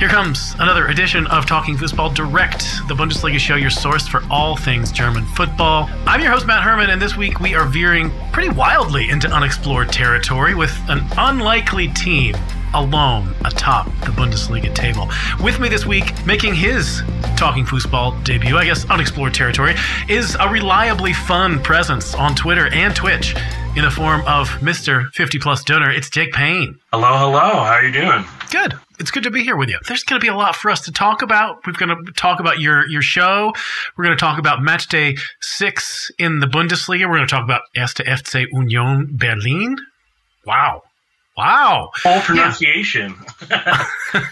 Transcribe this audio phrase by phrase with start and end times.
[0.00, 4.56] Here comes another edition of Talking Football Direct, the Bundesliga show, your source for all
[4.56, 5.90] things German football.
[6.06, 9.92] I'm your host, Matt Herman, and this week we are veering pretty wildly into unexplored
[9.92, 12.34] territory with an unlikely team
[12.72, 15.10] alone atop the Bundesliga table.
[15.38, 17.02] With me this week, making his
[17.36, 19.74] Talking Football debut, I guess unexplored territory,
[20.08, 23.34] is a reliably fun presence on Twitter and Twitch
[23.76, 25.10] in the form of Mr.
[25.12, 25.96] 50 Plus Döner.
[25.96, 26.78] It's Jake Payne.
[26.92, 27.40] Hello, hello.
[27.40, 28.24] How are you doing?
[28.50, 28.74] Good.
[28.98, 29.78] It's good to be here with you.
[29.86, 31.64] There's going to be a lot for us to talk about.
[31.66, 33.52] We're going to talk about your your show.
[33.96, 37.08] We're going to talk about match day six in the Bundesliga.
[37.08, 39.76] We're going to talk about Erste FC Union Berlin.
[40.44, 40.82] Wow.
[41.40, 41.90] Wow.
[41.96, 43.14] Full pronunciation.
[43.50, 43.86] Yeah.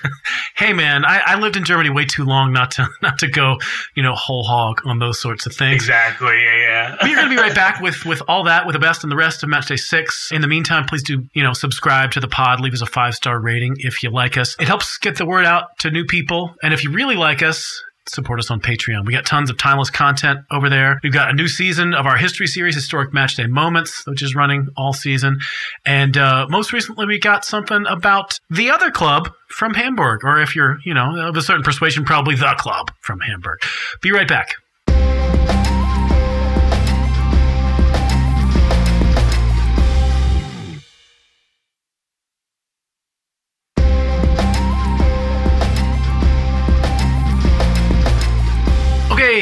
[0.56, 3.56] hey man, I, I, lived in Germany way too long not to not to go,
[3.94, 5.74] you know, whole hog on those sorts of things.
[5.74, 6.34] Exactly.
[6.34, 6.96] Yeah, yeah.
[7.02, 9.42] We're gonna be right back with with all that, with the best and the rest
[9.42, 10.30] of Matchday Six.
[10.30, 13.14] In the meantime, please do, you know, subscribe to the pod, leave us a five
[13.14, 14.54] star rating if you like us.
[14.60, 16.54] It helps get the word out to new people.
[16.62, 19.06] And if you really like us, support us on Patreon.
[19.06, 21.00] We got tons of timeless content over there.
[21.02, 24.68] We've got a new season of our history series, Historic Matchday Moments, which is running
[24.76, 25.38] all season.
[25.84, 30.54] And uh, most recently, we got something about the other club from Hamburg, or if
[30.54, 33.58] you're, you know, of a certain persuasion, probably the club from Hamburg.
[34.02, 34.54] Be right back.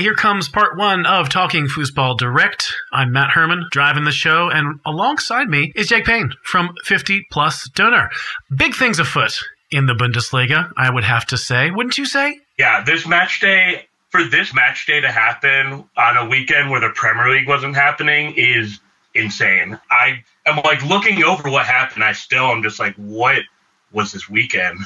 [0.06, 2.72] Here comes part one of Talking Fußball Direct.
[2.92, 7.68] I'm Matt Herman, driving the show, and alongside me is Jake Payne from 50 Plus
[7.70, 8.10] Döner.
[8.56, 9.36] Big things afoot
[9.72, 11.72] in the Bundesliga, I would have to say.
[11.72, 12.38] Wouldn't you say?
[12.56, 16.90] Yeah, this match day, for this match day to happen on a weekend where the
[16.90, 18.78] Premier League wasn't happening is
[19.12, 19.76] insane.
[19.90, 22.04] I am like looking over what happened.
[22.04, 23.42] I still am just like, what
[23.90, 24.78] was this weekend?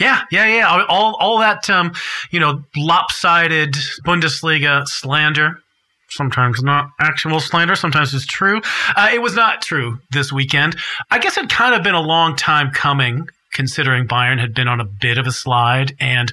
[0.00, 0.84] Yeah, yeah, yeah.
[0.88, 1.92] All, all that, um,
[2.30, 5.60] you know, lopsided Bundesliga slander.
[6.08, 7.76] Sometimes not actual slander.
[7.76, 8.62] Sometimes it's true.
[8.96, 10.76] Uh, it was not true this weekend.
[11.10, 14.80] I guess it kind of been a long time coming, considering Bayern had been on
[14.80, 16.32] a bit of a slide, and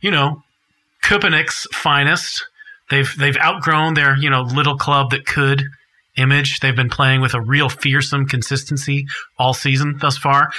[0.00, 0.42] you know,
[1.04, 2.46] Köpenick's finest.
[2.90, 5.62] They've they've outgrown their you know little club that could
[6.16, 6.60] image.
[6.60, 9.06] They've been playing with a real fearsome consistency
[9.38, 10.50] all season thus far.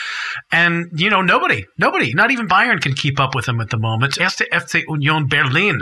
[0.52, 3.78] And, you know, nobody, nobody, not even Bayern can keep up with them at the
[3.78, 4.18] moment.
[4.20, 5.82] Erste FC Union Berlin.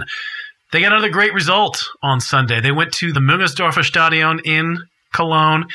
[0.72, 2.62] They got another great result on Sunday.
[2.62, 4.78] They went to the Müngersdorfer Stadion in
[5.14, 5.66] Cologne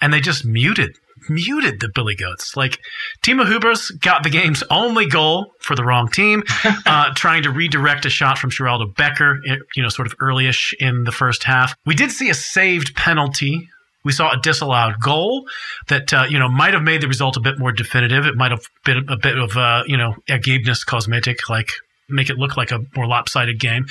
[0.00, 0.96] and they just muted
[1.28, 2.56] muted the Billy Goats.
[2.56, 2.78] Like
[3.22, 6.42] Timo Hübers got the game's only goal for the wrong team,
[6.86, 10.74] uh, trying to redirect a shot from Sheraldo Becker, eh, you know, sort of earlyish
[10.80, 11.74] in the first half.
[11.84, 13.68] We did see a saved penalty.
[14.04, 15.48] We saw a disallowed goal
[15.88, 18.24] that uh, you know might have made the result a bit more definitive.
[18.26, 21.72] It might have been a bit of uh, you know Ergebnis cosmetic, like
[22.08, 23.86] make it look like a more lopsided game.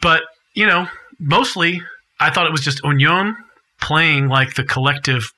[0.00, 0.22] But
[0.54, 0.88] you know,
[1.20, 1.82] mostly
[2.18, 3.36] I thought it was just Union
[3.80, 5.32] playing like the collective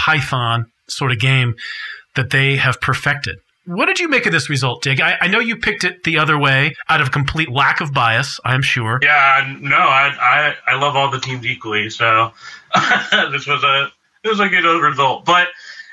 [0.00, 1.54] Python sort of game
[2.16, 3.36] that they have perfected.
[3.66, 4.98] What did you make of this result, Dig?
[4.98, 8.40] I, I, know you picked it the other way out of complete lack of bias,
[8.42, 8.98] I'm sure.
[9.02, 12.32] Yeah, no, I I, I love all the teams equally, so
[13.30, 13.92] this was a
[14.24, 15.26] it was a good result.
[15.26, 15.48] But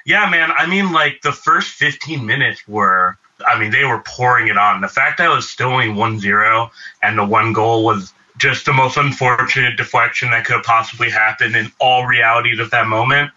[0.05, 4.47] yeah, man, I mean like the first 15 minutes were I mean, they were pouring
[4.47, 4.79] it on.
[4.79, 6.69] The fact that I was still only 1-0
[7.03, 11.55] and the one goal was just the most unfortunate deflection that could have possibly happened
[11.55, 13.31] in all realities of that moment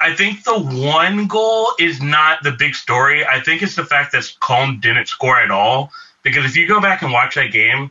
[0.00, 3.26] I think the one goal is not the big story.
[3.26, 5.90] I think it's the fact that Köln didn't score at all.
[6.22, 7.90] Because if you go back and watch that game,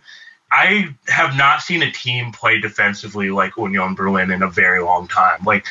[0.51, 5.07] I have not seen a team play defensively like Union Berlin in a very long
[5.07, 5.43] time.
[5.45, 5.65] Like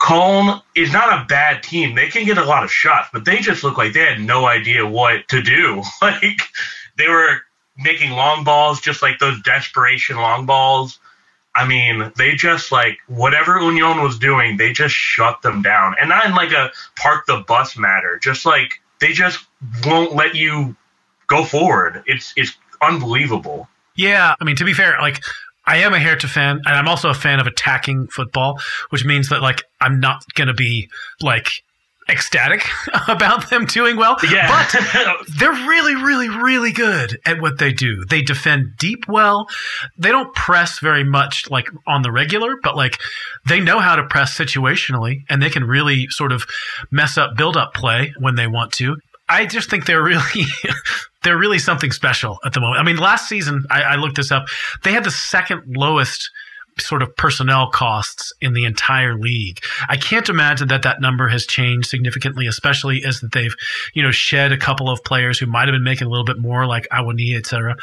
[0.00, 1.94] Köln is not a bad team.
[1.94, 4.46] They can get a lot of shots, but they just look like they had no
[4.46, 5.82] idea what to do.
[6.02, 6.40] Like
[6.98, 7.40] they were
[7.76, 10.98] making long balls, just like those desperation long balls
[11.54, 15.94] I mean, they just like whatever Union was doing, they just shut them down.
[16.00, 19.44] And not in like a park the bus matter, just like they just
[19.84, 20.74] won't let you
[21.26, 22.02] go forward.
[22.06, 23.68] It's it's unbelievable.
[23.96, 25.22] Yeah, I mean to be fair, like
[25.66, 28.58] I am a Hertha fan, and I'm also a fan of attacking football,
[28.90, 30.88] which means that like I'm not gonna be
[31.20, 31.62] like
[32.08, 32.68] ecstatic
[33.08, 34.16] about them doing well.
[34.30, 34.48] Yeah.
[34.48, 38.04] But they're really, really, really good at what they do.
[38.04, 39.48] They defend deep well.
[39.98, 42.98] They don't press very much like on the regular, but like
[43.46, 46.44] they know how to press situationally and they can really sort of
[46.90, 48.96] mess up build up play when they want to.
[49.28, 50.44] I just think they're really
[51.22, 52.80] they're really something special at the moment.
[52.80, 54.46] I mean, last season I, I looked this up.
[54.82, 56.30] They had the second lowest
[56.78, 59.60] sort of personnel costs in the entire league.
[59.88, 63.54] I can't imagine that that number has changed significantly, especially as that they've,
[63.94, 66.38] you know, shed a couple of players who might have been making a little bit
[66.38, 67.76] more, like Awoniyi, et cetera.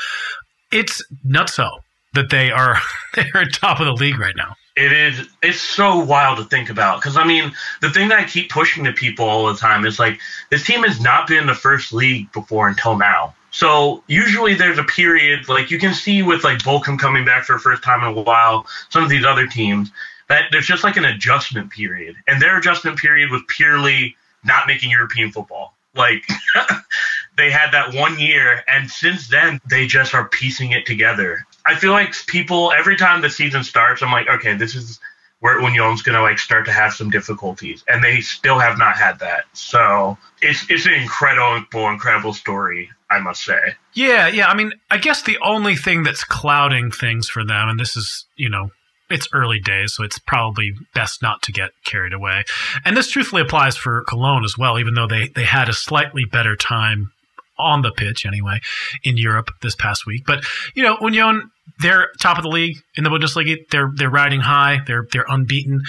[0.72, 1.70] It's nutso
[2.14, 2.78] that they are
[3.16, 4.56] they're at top of the league right now.
[4.76, 5.28] It is.
[5.42, 7.52] It's so wild to think about because I mean,
[7.82, 10.20] the thing that I keep pushing to people all the time is like
[10.52, 13.36] this team has not been in the first league before until now.
[13.52, 17.54] So usually there's a period like you can see with like Bochum coming back for
[17.54, 19.92] the first time in a while, some of these other teams
[20.28, 24.92] that there's just like an adjustment period, and their adjustment period was purely not making
[24.92, 25.74] European football.
[25.96, 26.24] Like
[27.38, 31.46] they had that one year, and since then they just are piecing it together.
[31.66, 35.00] I feel like people every time the season starts, I'm like, okay, this is
[35.40, 39.20] where Union's to like start to have some difficulties, and they still have not had
[39.20, 39.46] that.
[39.54, 43.76] So it's it's an incredible, incredible story, I must say.
[43.94, 44.48] Yeah, yeah.
[44.48, 48.26] I mean, I guess the only thing that's clouding things for them, and this is
[48.36, 48.72] you know.
[49.12, 52.44] It's early days, so it's probably best not to get carried away.
[52.86, 56.26] And this truthfully applies for Cologne as well, even though they, they had a slightly
[56.26, 57.12] better time
[57.58, 58.60] on the pitch anyway
[59.04, 60.26] in Europe this past week.
[60.28, 60.44] But
[60.76, 63.58] you know, Union they're top of the league in the Bundesliga.
[63.70, 64.80] They're they're riding high.
[64.86, 65.82] They're they're unbeaten,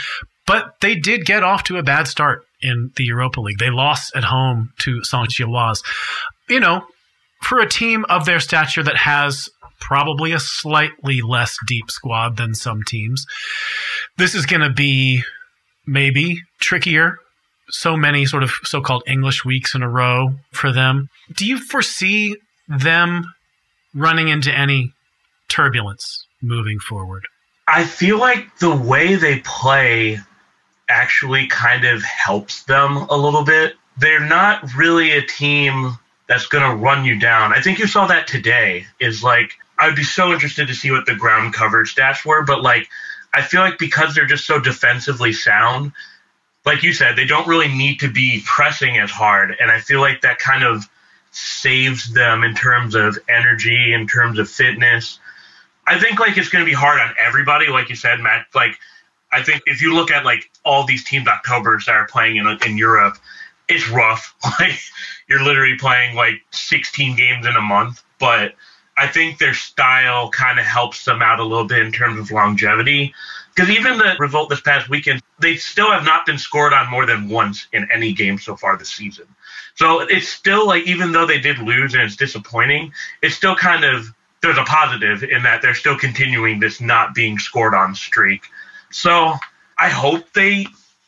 [0.47, 3.59] but they did get off to a bad start in the Europa League.
[3.59, 5.83] They lost at home to Saint Gilloise.
[6.49, 6.85] You know,
[7.41, 9.49] for a team of their stature that has
[9.81, 13.27] probably a slightly less deep squad than some teams,
[14.19, 15.23] this is going to be
[15.87, 17.19] maybe trickier
[17.71, 21.09] so many sort of so-called English weeks in a row for them.
[21.37, 22.37] Do you foresee
[22.69, 23.25] them
[23.95, 24.93] running into any
[25.49, 27.25] turbulence moving forward?
[27.69, 30.19] I feel like the way they play
[30.89, 33.75] actually kind of helps them a little bit.
[33.97, 35.97] They're not really a team
[36.31, 37.53] that's going to run you down.
[37.53, 41.05] I think you saw that today is like I'd be so interested to see what
[41.05, 42.89] the ground coverage stats were, but like
[43.35, 45.91] I feel like because they're just so defensively sound,
[46.65, 49.57] like you said, they don't really need to be pressing as hard.
[49.61, 50.89] And I feel like that kind of
[51.33, 55.19] saves them in terms of energy, in terms of fitness.
[55.85, 58.47] I think like it's going to be hard on everybody, like you said, Matt.
[58.55, 58.79] Like
[59.33, 62.47] I think if you look at like all these teams October's that are playing in
[62.65, 63.19] in Europe,
[63.69, 64.35] it's rough.
[64.61, 64.79] Like
[65.31, 68.55] you're literally playing like 16 games in a month, but
[68.99, 72.33] I think their style kind of helps them out a little bit in terms of
[72.33, 73.15] longevity.
[73.55, 77.07] Because even the result this past weekend, they still have not been scored on more
[77.07, 79.27] than once in any game so far this season.
[79.77, 82.93] So it's still like, even though they did lose and it's disappointing,
[83.23, 84.13] it's still kind of,
[84.43, 88.43] there's a positive in that they're still continuing this not being scored on streak.
[88.91, 89.35] So
[89.79, 90.67] I hope they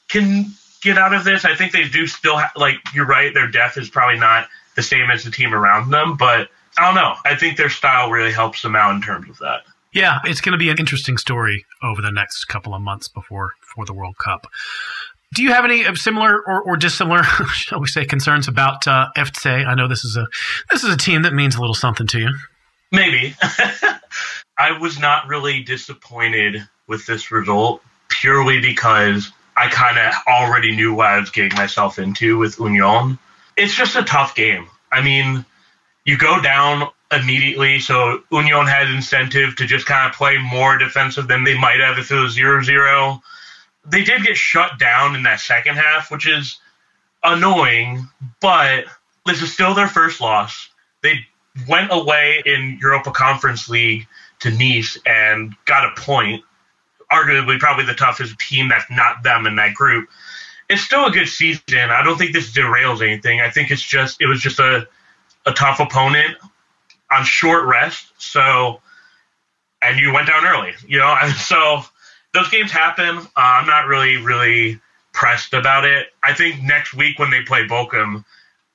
[0.09, 0.53] can
[0.83, 1.45] get out of this.
[1.45, 4.83] I think they do still, ha- like, you're right, their depth is probably not the
[4.83, 6.49] same as the team around them, but
[6.79, 7.15] I don't know.
[7.25, 9.63] I think their style really helps them out in terms of that.
[9.93, 13.53] Yeah, it's going to be an interesting story over the next couple of months before
[13.61, 14.47] for the World Cup.
[15.35, 19.09] Do you have any similar or, or dissimilar, shall we say, concerns about uh?
[19.17, 20.27] I know this is a
[20.71, 22.31] this is a team that means a little something to you.
[22.91, 23.35] Maybe.
[24.59, 30.95] I was not really disappointed with this result purely because I kind of already knew
[30.95, 33.19] what I was getting myself into with Union.
[33.57, 34.67] It's just a tough game.
[34.91, 35.45] I mean,
[36.05, 37.79] you go down immediately.
[37.81, 41.99] So Union had incentive to just kind of play more defensive than they might have
[41.99, 43.23] if it was 0 0.
[43.85, 46.59] They did get shut down in that second half, which is
[47.23, 48.09] annoying,
[48.41, 48.85] but
[49.27, 50.69] this is still their first loss.
[51.03, 51.27] They
[51.69, 54.07] went away in Europa Conference League
[54.41, 56.45] to Nice and got a point.
[57.13, 60.09] Arguably, probably the toughest team that's not them in that group.
[60.71, 61.91] It's still a good season.
[61.91, 63.41] I don't think this derails anything.
[63.41, 64.89] I think it's just it was just a
[65.47, 66.37] a tough opponent
[67.11, 68.07] on short rest.
[68.19, 68.81] So,
[69.83, 71.83] and you went down early, you know, and so
[72.33, 73.19] those games happen.
[73.19, 74.81] Uh, I'm not really, really
[75.13, 76.09] pressed about it.
[76.23, 78.25] I think next week when they play Bochum,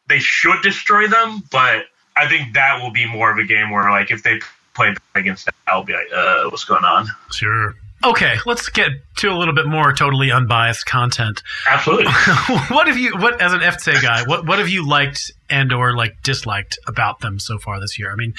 [0.07, 3.89] they should destroy them, but I think that will be more of a game where,
[3.89, 4.39] like, if they
[4.73, 7.07] play against that, I'll be like, uh, what's going on?
[7.31, 7.75] Sure.
[8.03, 11.41] Okay, let's get to a little bit more totally unbiased content.
[11.67, 12.05] Absolutely.
[12.69, 15.95] what have you, what as an FC guy, what what have you liked and or
[15.95, 18.11] like disliked about them so far this year?
[18.11, 18.33] I mean,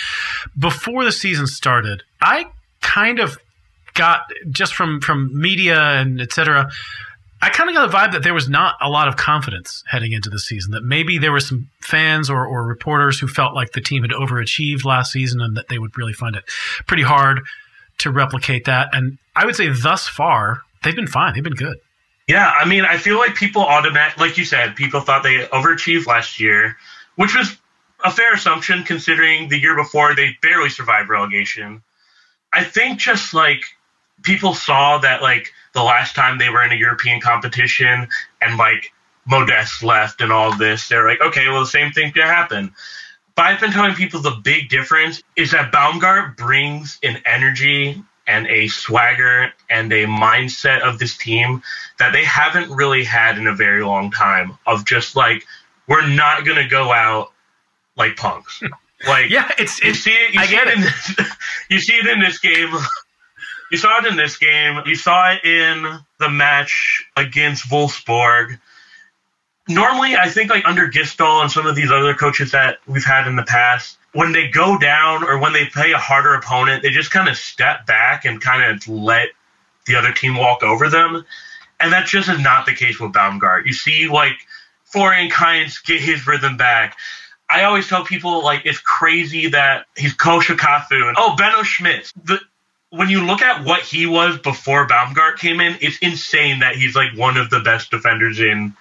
[0.56, 2.46] before the season started, I
[2.80, 3.38] kind of
[3.94, 6.70] got just from from media and etc.
[7.40, 10.12] I kind of got the vibe that there was not a lot of confidence heading
[10.12, 10.72] into the season.
[10.72, 14.10] That maybe there were some fans or, or reporters who felt like the team had
[14.10, 16.44] overachieved last season and that they would really find it
[16.86, 17.40] pretty hard
[17.98, 18.88] to replicate that.
[18.92, 21.34] And I would say thus far, they've been fine.
[21.34, 21.78] They've been good.
[22.26, 26.06] Yeah, I mean, I feel like people automatic, like you said, people thought they overachieved
[26.06, 26.76] last year,
[27.14, 27.56] which was
[28.04, 31.82] a fair assumption considering the year before they barely survived relegation.
[32.52, 33.62] I think just like
[34.22, 38.08] people saw that like the last time they were in a European competition
[38.42, 38.92] and like
[39.24, 42.72] Modeste left and all this, they're like, okay, well the same thing could happen.
[43.36, 48.46] But I've been telling people the big difference is that Baumgart brings an energy and
[48.46, 51.62] a swagger and a mindset of this team
[51.98, 55.44] that they haven't really had in a very long time of just like
[55.88, 57.32] we're not going to go out
[57.96, 58.62] like punks.
[59.06, 60.34] Like yeah, it's, you it's see it.
[60.34, 60.76] You I see get it.
[60.76, 60.86] In it.
[61.16, 61.32] this,
[61.70, 62.74] you see it in this game.
[63.70, 64.80] You saw it in this game.
[64.86, 68.58] You saw it in the match against Wolfsburg.
[69.68, 73.26] Normally, I think like under Gisdol and some of these other coaches that we've had
[73.26, 76.90] in the past, when they go down or when they play a harder opponent, they
[76.90, 79.28] just kind of step back and kind of let
[79.86, 81.24] the other team walk over them.
[81.80, 83.66] And that just is not the case with Baumgart.
[83.66, 84.34] You see, like,
[84.84, 86.96] Florian Kainz get his rhythm back.
[87.48, 92.12] I always tell people, like, it's crazy that he's Ko Shikatsu and, oh, Benno Schmitz.
[92.24, 92.40] The,
[92.90, 96.96] when you look at what he was before Baumgart came in, it's insane that he's,
[96.96, 98.74] like, one of the best defenders in,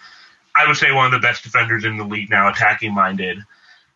[0.57, 3.39] I would say, one of the best defenders in the league now, attacking minded.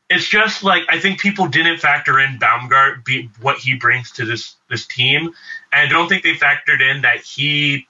[0.10, 4.25] It's just like I think people didn't factor in Baumgart, be, what he brings to
[4.25, 5.32] this this team,
[5.72, 7.88] and I don't think they factored in that he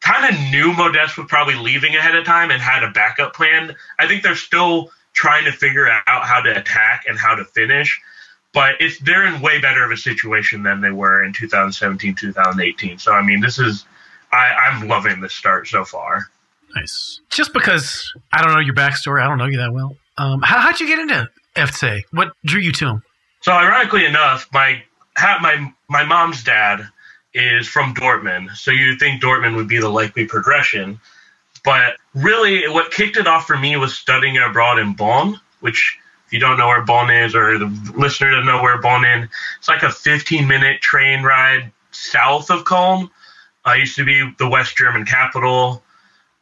[0.00, 3.74] kind of knew Modeste was probably leaving ahead of time and had a backup plan.
[3.98, 8.00] I think they're still trying to figure out how to attack and how to finish,
[8.52, 12.98] but it's they're in way better of a situation than they were in 2017, 2018.
[12.98, 13.86] So I mean, this is
[14.32, 16.28] I, I'm loving this start so far.
[16.74, 17.20] Nice.
[17.30, 19.96] Just because I don't know your backstory, I don't know you that well.
[20.18, 22.02] Um, how, how'd you get into FC?
[22.12, 23.02] What drew you to him?
[23.42, 24.82] So ironically enough, my
[25.16, 26.88] my my mom's dad
[27.34, 31.00] is from Dortmund, so you'd think Dortmund would be the likely progression.
[31.64, 36.32] But really, what kicked it off for me was studying abroad in Bonn, which, if
[36.32, 39.28] you don't know where Bonn is, or the listener doesn't know where Bonn is,
[39.58, 43.10] it's like a 15 minute train ride south of Cologne.
[43.66, 45.82] Uh, used to be the West German capital.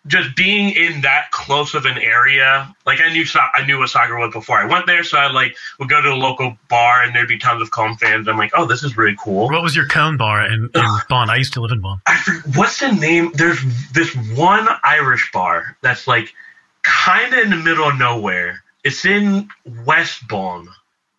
[0.08, 4.18] Just being in that close of an area, like I knew, I knew what soccer
[4.18, 5.04] was before I went there.
[5.04, 7.96] So I like would go to a local bar and there'd be tons of Köln
[7.98, 8.26] fans.
[8.26, 9.48] I'm like, oh, this is really cool.
[9.48, 11.30] What was your Köln bar in, in Bonn?
[11.30, 12.00] I used to live in Bonn.
[12.06, 13.30] I forget, what's the name?
[13.34, 13.60] There's
[13.92, 16.34] this one Irish bar that's like
[16.82, 18.64] kind of in the middle of nowhere.
[18.82, 19.48] It's in
[19.84, 20.68] West Bonn.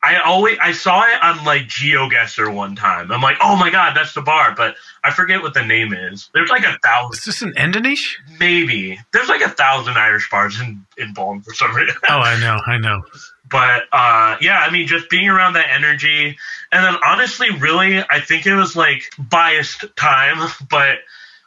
[0.03, 3.10] I always I saw it on like GeoGuessr one time.
[3.10, 6.29] I'm like, oh my god, that's the bar, but I forget what the name is.
[6.33, 7.17] There's like a thousand.
[7.17, 8.15] Is this an Endenich?
[8.38, 11.95] Maybe there's like a thousand Irish bars in in Bonn for some reason.
[12.10, 13.01] Oh, I know, I know.
[13.50, 16.38] but uh, yeah, I mean, just being around that energy,
[16.74, 20.98] and then honestly, really, I think it was like biased time, but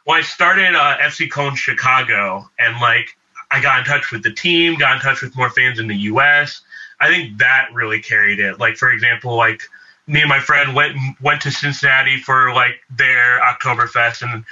[0.05, 3.15] when I started uh, FC Cologne Chicago, and like
[3.51, 5.95] I got in touch with the team, got in touch with more fans in the
[5.95, 6.61] U.S.
[6.99, 8.59] I think that really carried it.
[8.59, 9.61] Like for example, like
[10.07, 14.43] me and my friend went went to Cincinnati for like their Oktoberfest, and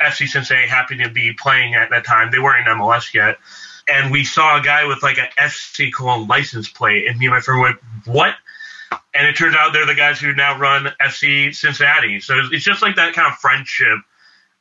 [0.00, 2.30] FC Cincinnati happened to be playing at that time.
[2.30, 3.38] They weren't in MLS yet,
[3.88, 7.34] and we saw a guy with like a FC Cologne license plate, and me and
[7.34, 8.34] my friend went, "What?"
[9.14, 12.20] And it turns out they're the guys who now run FC Cincinnati.
[12.20, 13.98] So it's just like that kind of friendship,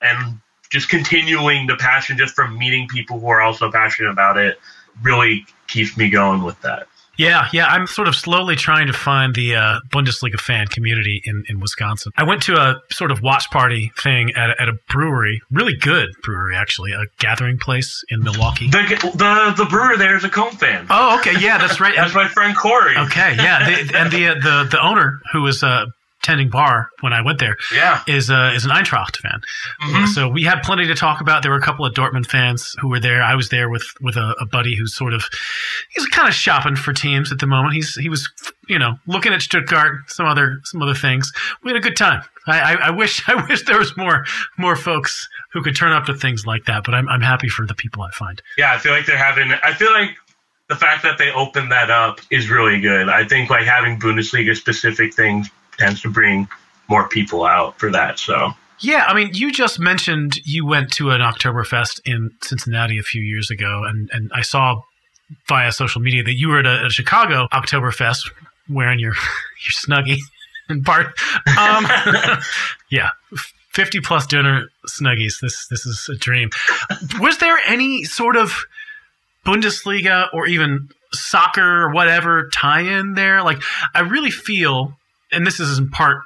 [0.01, 4.59] and just continuing the passion just from meeting people who are also passionate about it
[5.01, 6.87] really keeps me going with that.
[7.21, 7.65] Yeah, yeah.
[7.67, 12.11] I'm sort of slowly trying to find the uh, Bundesliga fan community in, in Wisconsin.
[12.17, 15.75] I went to a sort of watch party thing at, a- at a brewery, really
[15.75, 18.69] good brewery, actually, a gathering place in Milwaukee.
[18.69, 18.81] The
[19.15, 20.87] the, the brewer there is a Köln fan.
[20.89, 21.33] Oh, okay.
[21.39, 21.93] Yeah, that's right.
[22.01, 22.97] That's my friend Corey.
[22.97, 23.69] Okay, yeah.
[23.83, 25.85] The, and the, uh, the the owner who was uh,
[26.23, 28.01] tending bar when I went there Yeah.
[28.07, 29.41] is uh, is an Eintracht fan.
[29.83, 30.07] Mhm.
[30.07, 31.41] So we had plenty to talk about.
[31.41, 33.21] There were a couple of Dortmund fans who were there.
[33.23, 35.23] I was there with with a, a buddy who's sort of
[35.89, 37.73] he's kind of shopping for teams at the moment.
[37.73, 38.29] He's he was
[38.67, 41.31] you know looking at Stuttgart, some other some other things.
[41.63, 42.21] We had a good time.
[42.47, 44.25] I, I, I wish I wish there was more
[44.57, 46.83] more folks who could turn up to things like that.
[46.83, 48.41] But I'm I'm happy for the people I find.
[48.57, 49.51] Yeah, I feel like they're having.
[49.63, 50.11] I feel like
[50.69, 53.09] the fact that they opened that up is really good.
[53.09, 56.47] I think like having Bundesliga specific things tends to bring
[56.89, 58.19] more people out for that.
[58.19, 63.03] So Yeah, I mean, you just mentioned you went to an Oktoberfest in Cincinnati a
[63.03, 64.81] few years ago, and, and I saw
[65.47, 68.29] via social media that you were at a, a Chicago Oktoberfest
[68.69, 70.19] wearing your your snuggie
[70.69, 71.07] in part.
[71.57, 71.85] Um,
[72.89, 73.09] yeah,
[73.71, 75.39] fifty plus dinner snuggies.
[75.41, 76.49] This this is a dream.
[77.19, 78.65] Was there any sort of
[79.45, 83.43] Bundesliga or even soccer or whatever tie-in there?
[83.43, 83.61] Like,
[83.93, 84.97] I really feel,
[85.31, 86.17] and this is in part,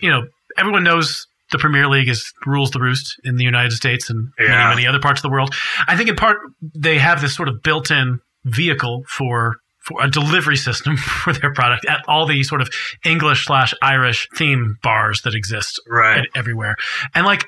[0.00, 0.26] you know,
[0.58, 4.48] everyone knows the Premier League is rules the roost in the United States and Yeah.
[4.48, 5.54] many many other parts of the world.
[5.86, 6.38] I think in part
[6.74, 11.84] they have this sort of built-in vehicle for for a delivery system for their product
[11.86, 12.68] at all the sort of
[13.04, 16.26] English slash Irish theme bars that exist Right.
[16.34, 16.74] everywhere.
[17.14, 17.46] And like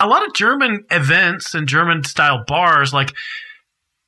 [0.00, 3.12] a lot of German events and German style bars, like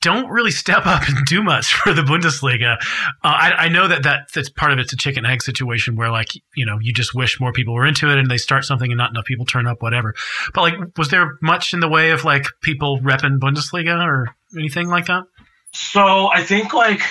[0.00, 2.76] don't really step up and do much for the Bundesliga.
[2.80, 2.84] Uh,
[3.22, 6.28] I, I know that, that that's part of it's a chicken egg situation where like
[6.54, 8.98] you know you just wish more people were into it and they start something and
[8.98, 10.14] not enough people turn up, whatever.
[10.54, 14.88] But like, was there much in the way of like people repping Bundesliga or anything
[14.88, 15.24] like that?
[15.72, 17.02] So I think like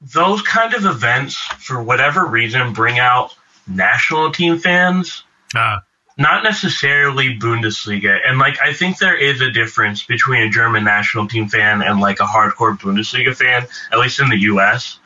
[0.00, 3.34] those kind of events, for whatever reason, bring out
[3.66, 5.22] national team fans,
[5.54, 5.78] Uh,
[6.20, 8.20] not necessarily Bundesliga.
[8.24, 11.98] And like I think there is a difference between a German national team fan and
[11.98, 15.00] like a hardcore Bundesliga fan, at least in the US.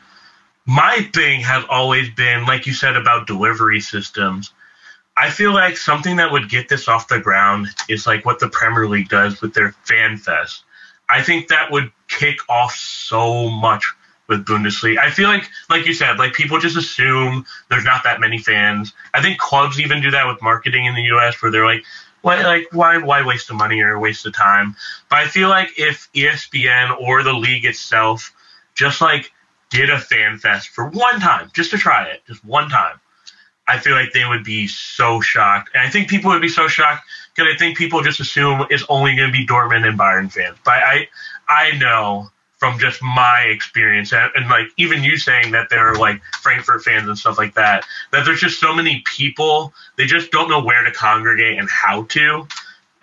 [0.65, 4.51] My thing has always been, like you said about delivery systems.
[5.15, 8.49] I feel like something that would get this off the ground is like what the
[8.49, 10.65] Premier League does with their fan fest.
[11.07, 13.93] I think that would kick off so much
[14.27, 14.97] with Bundesliga.
[14.97, 18.93] I feel like, like you said, like people just assume there's not that many fans.
[19.13, 21.41] I think clubs even do that with marketing in the U.S.
[21.41, 21.83] where they're like,
[22.21, 24.75] why, like why, why waste the money or waste the time?
[25.09, 28.33] But I feel like if ESPN or the league itself
[28.73, 29.31] just like
[29.69, 32.99] did a fan fest for one time, just to try it, just one time,
[33.67, 35.71] I feel like they would be so shocked.
[35.73, 37.05] And I think people would be so shocked
[37.35, 40.57] because I think people just assume it's only going to be Dortmund and Bayern fans.
[40.63, 41.07] But I,
[41.49, 45.95] I know from just my experience and, and like even you saying that there are
[45.95, 50.31] like Frankfurt fans and stuff like that, that there's just so many people, they just
[50.31, 52.47] don't know where to congregate and how to.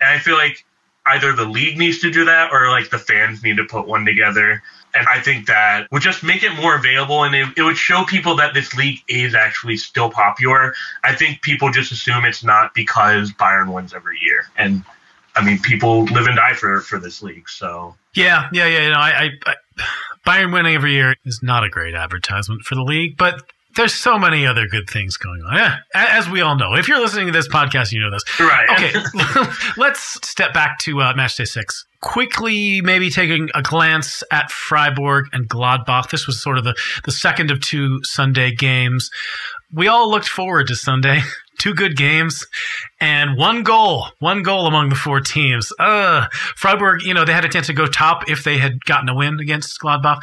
[0.01, 0.65] And I feel like
[1.05, 4.05] either the league needs to do that or like the fans need to put one
[4.05, 4.63] together.
[4.95, 8.05] And I think that would just make it more available and it, it would show
[8.05, 10.73] people that this league is actually still popular.
[11.03, 14.45] I think people just assume it's not because Bayern wins every year.
[14.55, 14.83] And
[15.35, 17.49] I mean, people live and die for, for this league.
[17.49, 18.89] So yeah, yeah, yeah.
[18.89, 19.55] No, I, I, I,
[20.25, 23.43] Bayern winning every year is not a great advertisement for the league, but
[23.75, 25.55] there's so many other good things going on.
[25.55, 26.75] Yeah, as we all know.
[26.75, 28.23] If you're listening to this podcast, you know this.
[28.39, 28.69] Right.
[28.71, 31.85] Okay, let's step back to uh, match day six.
[32.01, 36.09] Quickly, maybe taking a glance at Freiburg and Gladbach.
[36.09, 36.75] This was sort of the,
[37.05, 39.09] the second of two Sunday games.
[39.73, 41.21] We all looked forward to Sunday.
[41.59, 42.45] Two good games
[42.99, 45.71] and one goal, one goal among the four teams.
[45.79, 49.07] Uh, Freiburg, you know, they had a chance to go top if they had gotten
[49.09, 50.21] a win against Gladbach,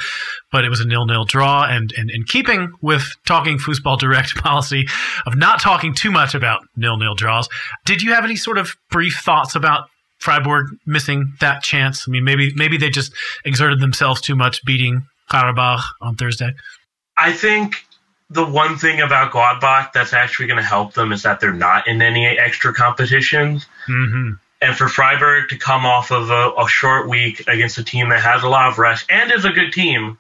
[0.51, 1.65] but it was a nil-nil draw.
[1.65, 4.87] And, and in keeping with talking football direct policy
[5.27, 7.49] of not talking too much about nil-nil draws,
[7.85, 9.89] did you have any sort of brief thoughts about
[10.19, 12.07] Freiburg missing that chance?
[12.07, 13.13] I mean, maybe maybe they just
[13.45, 16.53] exerted themselves too much beating Qarabağ on Thursday.
[17.17, 17.77] I think
[18.31, 21.89] the one thing about Gladbach that's actually going to help them is that they're not
[21.89, 23.67] in any extra competitions.
[23.89, 24.35] Mm-hmm.
[24.63, 28.23] And for Freiburg to come off of a, a, short week against a team that
[28.23, 30.19] has a lot of rest and is a good team,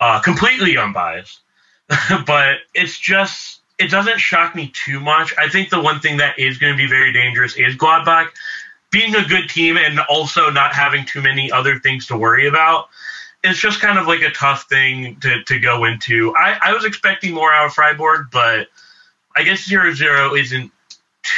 [0.00, 1.40] uh, completely unbiased,
[2.26, 5.34] but it's just it doesn't shock me too much.
[5.36, 8.28] I think the one thing that is going to be very dangerous is Gladbach
[8.90, 12.88] being a good team and also not having too many other things to worry about
[13.44, 16.34] it's just kind of like a tough thing to, to go into.
[16.34, 18.68] I, I was expecting more out of Freiburg, but
[19.36, 20.72] I guess 0 0 isn't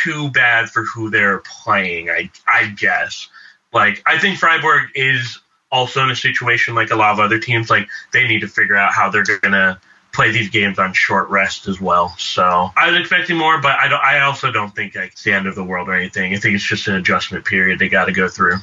[0.04, 3.28] too bad for who they're playing, I, I guess.
[3.72, 5.40] Like, I think Freiburg is
[5.70, 7.70] also in a situation like a lot of other teams.
[7.70, 9.80] Like, they need to figure out how they're going to
[10.12, 12.14] play these games on short rest as well.
[12.18, 15.32] So I was expecting more, but I, don't, I also don't think like, it's the
[15.32, 16.32] end of the world or anything.
[16.34, 18.56] I think it's just an adjustment period they got to go through.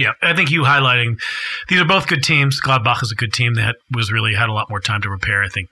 [0.00, 1.20] Yeah, I think you highlighting
[1.68, 2.58] these are both good teams.
[2.58, 5.42] Gladbach is a good team that was really had a lot more time to prepare.
[5.42, 5.68] I think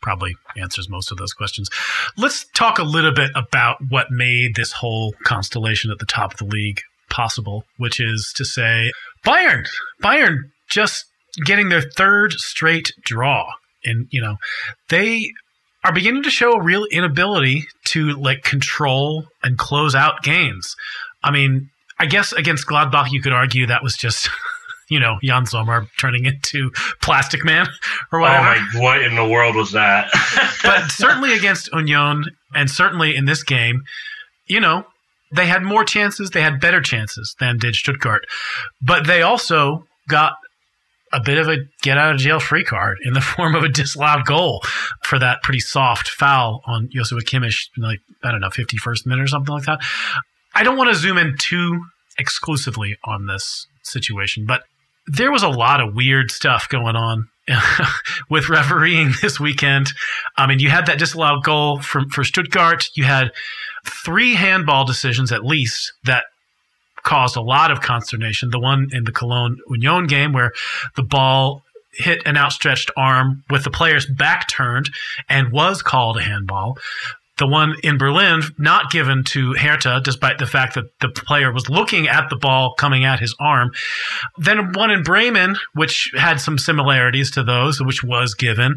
[0.00, 1.68] probably answers most of those questions.
[2.16, 6.38] Let's talk a little bit about what made this whole constellation at the top of
[6.38, 8.92] the league possible, which is to say
[9.24, 9.66] Bayern.
[10.00, 11.06] Bayern just
[11.44, 13.50] getting their third straight draw.
[13.84, 14.36] And, you know,
[14.90, 15.32] they
[15.82, 20.76] are beginning to show a real inability to like control and close out games.
[21.24, 24.28] I mean, I guess against Gladbach, you could argue that was just,
[24.88, 26.70] you know, Yann Sommer turning into
[27.02, 27.66] Plastic Man
[28.12, 28.46] or whatever.
[28.46, 30.10] Oh my, what in the world was that?
[30.62, 33.82] but certainly against Union, and certainly in this game,
[34.46, 34.86] you know,
[35.32, 38.26] they had more chances, they had better chances than did Stuttgart.
[38.80, 40.34] But they also got
[41.12, 43.68] a bit of a get out of jail free card in the form of a
[43.68, 44.62] disallowed goal
[45.02, 49.26] for that pretty soft foul on Joshua Kimmich, like, I don't know, 51st minute or
[49.26, 49.80] something like that.
[50.56, 51.84] I don't want to zoom in too
[52.18, 54.62] exclusively on this situation, but
[55.06, 57.28] there was a lot of weird stuff going on
[58.30, 59.92] with refereeing this weekend.
[60.38, 62.86] I mean, you had that disallowed goal from for Stuttgart.
[62.94, 63.32] You had
[63.84, 66.24] three handball decisions at least that
[67.02, 68.48] caused a lot of consternation.
[68.50, 70.52] The one in the Cologne Union game where
[70.96, 74.88] the ball hit an outstretched arm with the player's back turned
[75.28, 76.78] and was called a handball.
[77.38, 81.68] The one in Berlin, not given to Hertha, despite the fact that the player was
[81.68, 83.72] looking at the ball coming at his arm.
[84.38, 88.76] Then one in Bremen, which had some similarities to those, which was given.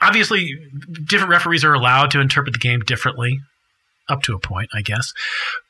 [0.00, 0.56] Obviously,
[1.04, 3.40] different referees are allowed to interpret the game differently,
[4.08, 5.12] up to a point, I guess.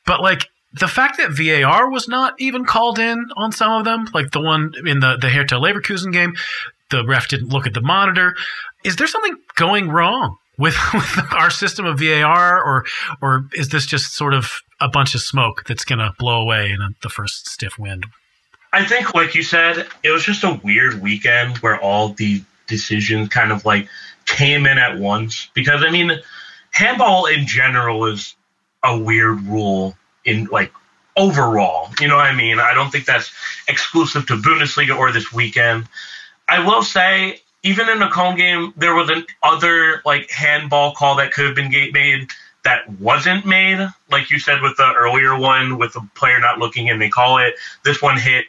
[0.05, 4.07] But like, the fact that VAR was not even called in on some of them,
[4.13, 6.35] like the one in the, the Hertha Leverkusen game,
[6.91, 8.35] the ref didn't look at the monitor.
[8.83, 12.85] Is there something going wrong with, with our system of VAR, or
[13.21, 16.69] or is this just sort of a bunch of smoke that's going to blow away
[16.71, 18.05] in the first stiff wind?
[18.71, 23.29] I think, like you said, it was just a weird weekend where all the decisions
[23.29, 23.87] kind of like
[24.25, 25.49] came in at once.
[25.55, 26.11] Because I mean,
[26.71, 28.35] handball in general is
[28.83, 30.71] a weird rule in like
[31.17, 31.89] overall.
[31.99, 32.59] You know what I mean?
[32.59, 33.31] I don't think that's
[33.67, 35.87] exclusive to Bundesliga or this weekend.
[36.47, 41.17] I will say, even in the Cologne game, there was an other like handball call
[41.17, 42.29] that could have been gate made
[42.63, 43.87] that wasn't made.
[44.09, 47.37] Like you said with the earlier one, with the player not looking and they call
[47.37, 47.55] it.
[47.83, 48.45] This one hit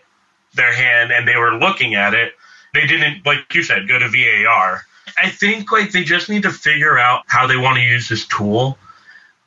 [0.55, 2.35] their hand and they were looking at it.
[2.75, 4.85] They didn't, like you said, go to VAR.
[5.21, 8.27] I think like they just need to figure out how they want to use this
[8.27, 8.79] tool.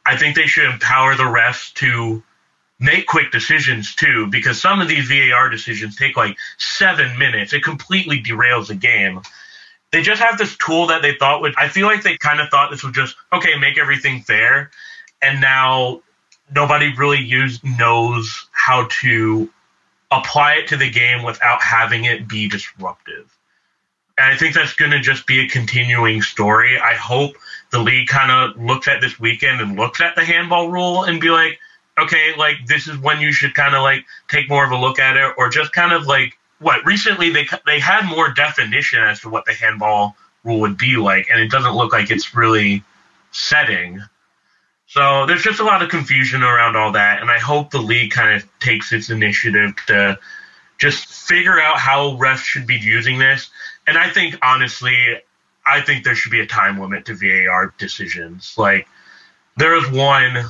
[0.05, 2.21] I think they should empower the refs to
[2.79, 7.53] make quick decisions too, because some of these VAR decisions take like seven minutes.
[7.53, 9.21] It completely derails the game.
[9.93, 11.53] They just have this tool that they thought would.
[11.55, 14.71] I feel like they kind of thought this would just okay make everything fair,
[15.21, 16.01] and now
[16.53, 19.49] nobody really use knows how to
[20.09, 23.37] apply it to the game without having it be disruptive.
[24.17, 26.79] And I think that's going to just be a continuing story.
[26.79, 27.35] I hope
[27.71, 31.21] the league kind of looks at this weekend and looks at the handball rule and
[31.21, 31.59] be like,
[31.99, 34.97] okay, like this is when you should kind of like take more of a look
[34.97, 39.21] at it, or just kind of like what recently they they had more definition as
[39.21, 42.83] to what the handball rule would be like, and it doesn't look like it's really
[43.31, 44.01] setting.
[44.87, 48.11] So there's just a lot of confusion around all that, and I hope the league
[48.11, 50.19] kind of takes its initiative to
[50.77, 53.49] just figure out how refs should be using this.
[53.87, 55.17] And I think honestly,
[55.65, 58.55] I think there should be a time limit to VAR decisions.
[58.57, 58.87] Like
[59.57, 60.45] there was one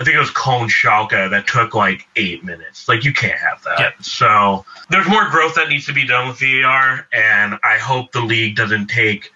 [0.00, 2.88] I think it was Cologne Schalke that took like eight minutes.
[2.88, 4.02] Like you can't have that.
[4.02, 8.22] So there's more growth that needs to be done with VAR, and I hope the
[8.22, 9.30] league doesn't take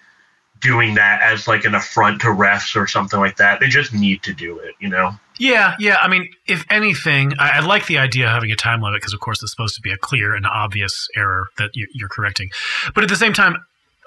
[0.61, 3.59] doing that as like an affront to refs or something like that.
[3.59, 5.11] They just need to do it, you know.
[5.37, 5.97] Yeah, yeah.
[5.97, 9.13] I mean, if anything, I, I like the idea of having a time limit because,
[9.13, 12.49] of course, it's supposed to be a clear and obvious error that you, you're correcting.
[12.95, 13.55] But at the same time,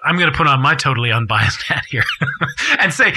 [0.05, 2.05] I'm going to put on my totally unbiased hat here
[2.81, 3.15] and say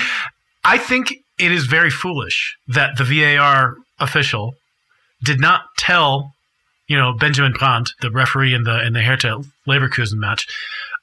[0.63, 4.53] I think it is very foolish that the VAR official
[5.23, 6.33] did not tell,
[6.87, 10.47] you know, Benjamin Brand, the referee in the in the Hertha Leverkusen match.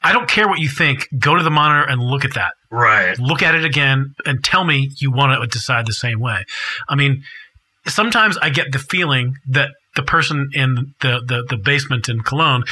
[0.02, 1.08] I don't care what you think.
[1.18, 2.52] Go to the monitor and look at that.
[2.70, 3.18] Right.
[3.18, 6.44] Look at it again and tell me you want to decide the same way.
[6.88, 7.24] I mean,
[7.86, 12.62] sometimes I get the feeling that the person in the, the, the basement in Cologne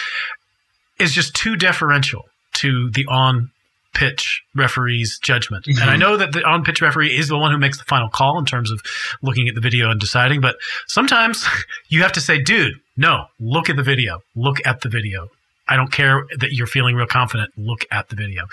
[1.00, 2.22] is just too deferential
[2.54, 3.50] to the on
[3.96, 5.64] pitch referee's judgment.
[5.64, 5.80] Mm-hmm.
[5.80, 8.10] And I know that the on pitch referee is the one who makes the final
[8.10, 8.82] call in terms of
[9.22, 10.56] looking at the video and deciding, but
[10.86, 11.48] sometimes
[11.88, 14.20] you have to say, dude, no, look at the video.
[14.34, 15.28] Look at the video.
[15.68, 17.50] I don't care that you're feeling real confident.
[17.56, 18.44] Look at the video.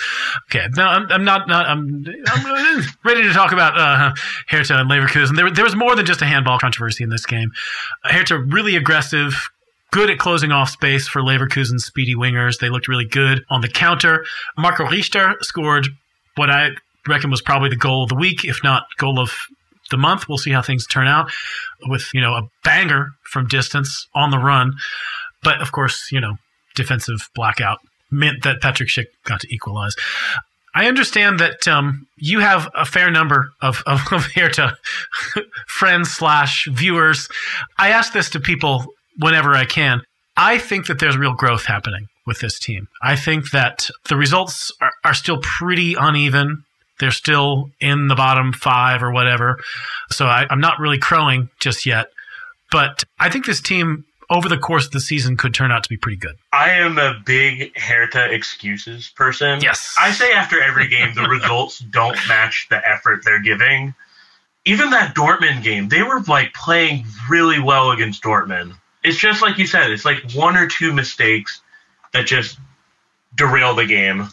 [0.49, 4.13] Okay, now I'm, I'm not, not I'm, I'm, ready to talk about uh,
[4.47, 5.36] Hertha and Leverkusen.
[5.36, 7.51] There, there was more than just a handball controversy in this game.
[8.03, 9.47] Hertha really aggressive,
[9.93, 12.58] good at closing off space for Leverkusen's speedy wingers.
[12.58, 14.25] They looked really good on the counter.
[14.58, 15.88] Marco Richter scored
[16.36, 16.71] what I
[17.08, 19.32] reckon was probably the goal of the week, if not goal of
[19.91, 20.27] the month.
[20.27, 21.32] We'll see how things turn out
[21.88, 24.73] with, you know, a banger from distance on the run.
[25.43, 26.38] But of course, you know,
[26.73, 27.77] defensive blackout
[28.10, 29.95] meant that Patrick Schick got to equalize.
[30.73, 34.25] I understand that um, you have a fair number of, of, of
[35.67, 37.29] friends slash viewers.
[37.77, 40.02] I ask this to people whenever I can.
[40.36, 42.88] I think that there's real growth happening with this team.
[43.02, 46.63] I think that the results are, are still pretty uneven.
[46.99, 49.60] They're still in the bottom five or whatever.
[50.10, 52.08] So I, I'm not really crowing just yet.
[52.71, 55.89] But I think this team over the course of the season could turn out to
[55.89, 56.36] be pretty good.
[56.52, 59.62] I am a big Hertha excuses person.
[59.62, 59.95] Yes.
[59.99, 63.93] I say after every game the results don't match the effort they're giving.
[64.65, 69.57] Even that Dortmund game, they were like playing really well against Dortmund it's just like
[69.57, 69.91] you said.
[69.91, 71.61] It's like one or two mistakes
[72.13, 72.57] that just
[73.35, 74.27] derail the game.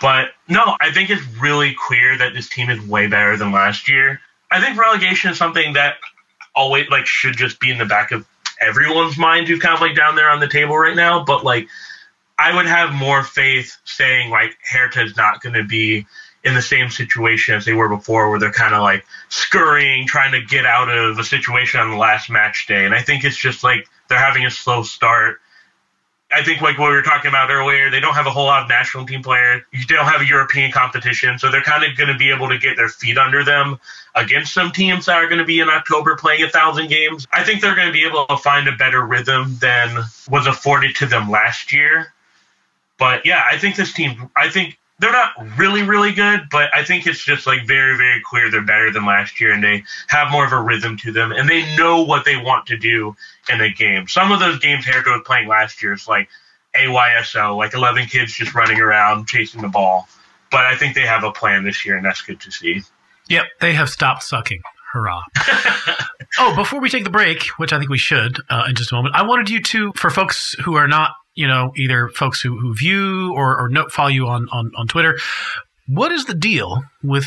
[0.00, 3.88] But no, I think it's really clear that this team is way better than last
[3.88, 4.20] year.
[4.50, 5.96] I think relegation is something that
[6.54, 8.26] always like should just be in the back of
[8.60, 11.24] everyone's mind who's kind of like down there on the table right now.
[11.24, 11.68] But like,
[12.38, 16.06] I would have more faith saying like Hertha is not going to be
[16.42, 20.32] in the same situation as they were before, where they're kind of like scurrying, trying
[20.32, 22.86] to get out of a situation on the last match day.
[22.86, 25.40] And I think it's just like they're having a slow start.
[26.32, 28.62] I think like what we were talking about earlier, they don't have a whole lot
[28.62, 29.62] of national team players.
[29.72, 32.58] They don't have a European competition, so they're kind of going to be able to
[32.58, 33.80] get their feet under them
[34.14, 37.26] against some teams that are going to be in October playing a thousand games.
[37.32, 40.94] I think they're going to be able to find a better rhythm than was afforded
[40.96, 42.14] to them last year.
[42.96, 44.30] But yeah, I think this team.
[44.36, 48.20] I think they're not really really good, but I think it's just like very very
[48.24, 51.32] clear they're better than last year, and they have more of a rhythm to them,
[51.32, 53.16] and they know what they want to do
[53.50, 54.06] in a game.
[54.06, 56.28] Some of those games Hertha was playing last year is like
[56.76, 60.06] AYSO, like eleven kids just running around chasing the ball.
[60.50, 62.82] But I think they have a plan this year, and that's good to see.
[63.28, 64.60] Yep, they have stopped sucking.
[64.92, 65.22] Hurrah.
[66.40, 68.96] oh, before we take the break, which I think we should uh, in just a
[68.96, 72.60] moment, I wanted you to, for folks who are not you know, either folks who,
[72.60, 75.18] who view or, or note, follow you on, on, on Twitter.
[75.88, 77.24] What is the deal with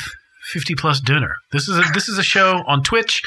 [0.52, 1.38] 50 plus dinner?
[1.52, 3.24] This is a, this is a show on Twitch.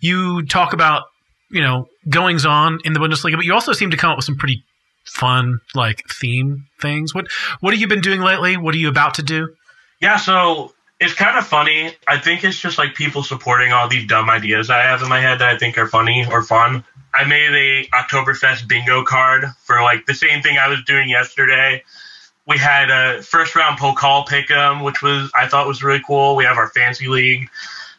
[0.00, 1.02] You talk about,
[1.50, 4.24] you know, goings on in the Bundesliga, but you also seem to come up with
[4.24, 4.64] some pretty
[5.04, 7.14] fun like theme things.
[7.14, 7.26] What
[7.60, 8.56] what have you been doing lately?
[8.56, 9.54] What are you about to do?
[10.00, 11.94] Yeah, so it's kind of funny.
[12.08, 15.20] I think it's just like people supporting all these dumb ideas I have in my
[15.20, 16.84] head that I think are funny or fun.
[17.12, 21.82] I made a Oktoberfest bingo card for like the same thing I was doing yesterday.
[22.46, 26.36] We had a first round Pokal pick'em, which was I thought was really cool.
[26.36, 27.48] We have our fancy league,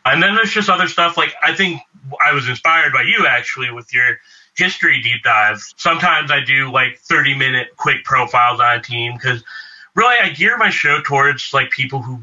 [0.06, 1.18] and then there's just other stuff.
[1.18, 1.82] Like I think
[2.26, 4.20] I was inspired by you actually with your
[4.56, 5.60] history deep dive.
[5.78, 9.44] Sometimes I do like 30 minute quick profiles on a team because
[9.96, 12.22] really I gear my show towards like people who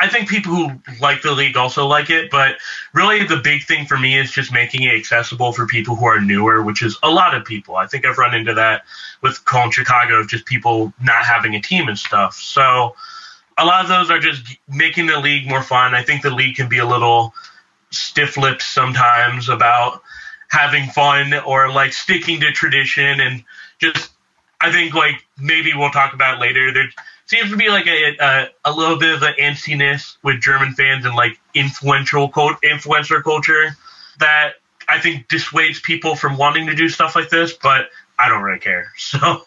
[0.00, 2.58] I think people who like the league also like it, but
[2.94, 6.20] really the big thing for me is just making it accessible for people who are
[6.20, 7.76] newer, which is a lot of people.
[7.76, 8.84] I think I've run into that
[9.22, 12.36] with Cologne Chicago, of just people not having a team and stuff.
[12.36, 12.94] So
[13.56, 15.94] a lot of those are just making the league more fun.
[15.94, 17.34] I think the league can be a little
[17.90, 20.02] stiff-lipped sometimes about
[20.50, 23.44] having fun or like sticking to tradition and
[23.78, 24.10] just
[24.60, 26.72] I think like maybe we'll talk about later.
[26.72, 26.94] There's
[27.28, 31.04] seems to be like a, a, a little bit of an antsiness with German fans
[31.04, 33.76] and like influential cult, influencer culture
[34.18, 34.54] that
[34.88, 37.52] I think dissuades people from wanting to do stuff like this.
[37.52, 38.92] But I don't really care.
[38.98, 39.42] So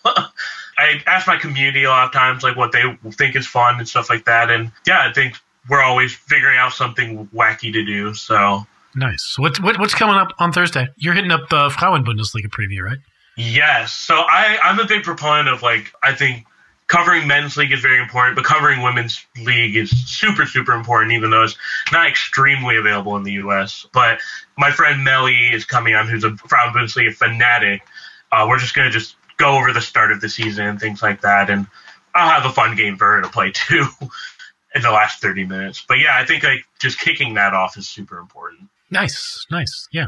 [0.77, 3.87] I ask my community a lot of times like what they think is fun and
[3.87, 4.49] stuff like that.
[4.49, 5.35] And yeah, I think
[5.69, 8.13] we're always figuring out something wacky to do.
[8.15, 8.65] So
[8.95, 9.37] nice.
[9.37, 10.87] What, what what's coming up on Thursday?
[10.97, 12.97] You're hitting up uh, Frauen Bundesliga preview, right?
[13.37, 13.93] Yes.
[13.93, 16.45] So I, I'm a big proponent of like I think
[16.91, 21.29] covering men's league is very important, but covering women's league is super, super important, even
[21.29, 21.55] though it's
[21.89, 23.87] not extremely available in the U.S.
[23.93, 24.19] But
[24.57, 27.81] my friend Melly is coming on, who's a Frauen Bundesliga fanatic.
[28.33, 31.01] Uh, we're just going to just go over the start of the season and things
[31.01, 31.65] like that, and
[32.13, 33.85] I'll have a fun game for her to play too
[34.75, 35.85] in the last 30 minutes.
[35.87, 38.67] But yeah, I think like just kicking that off is super important.
[38.89, 40.07] Nice, nice, yeah.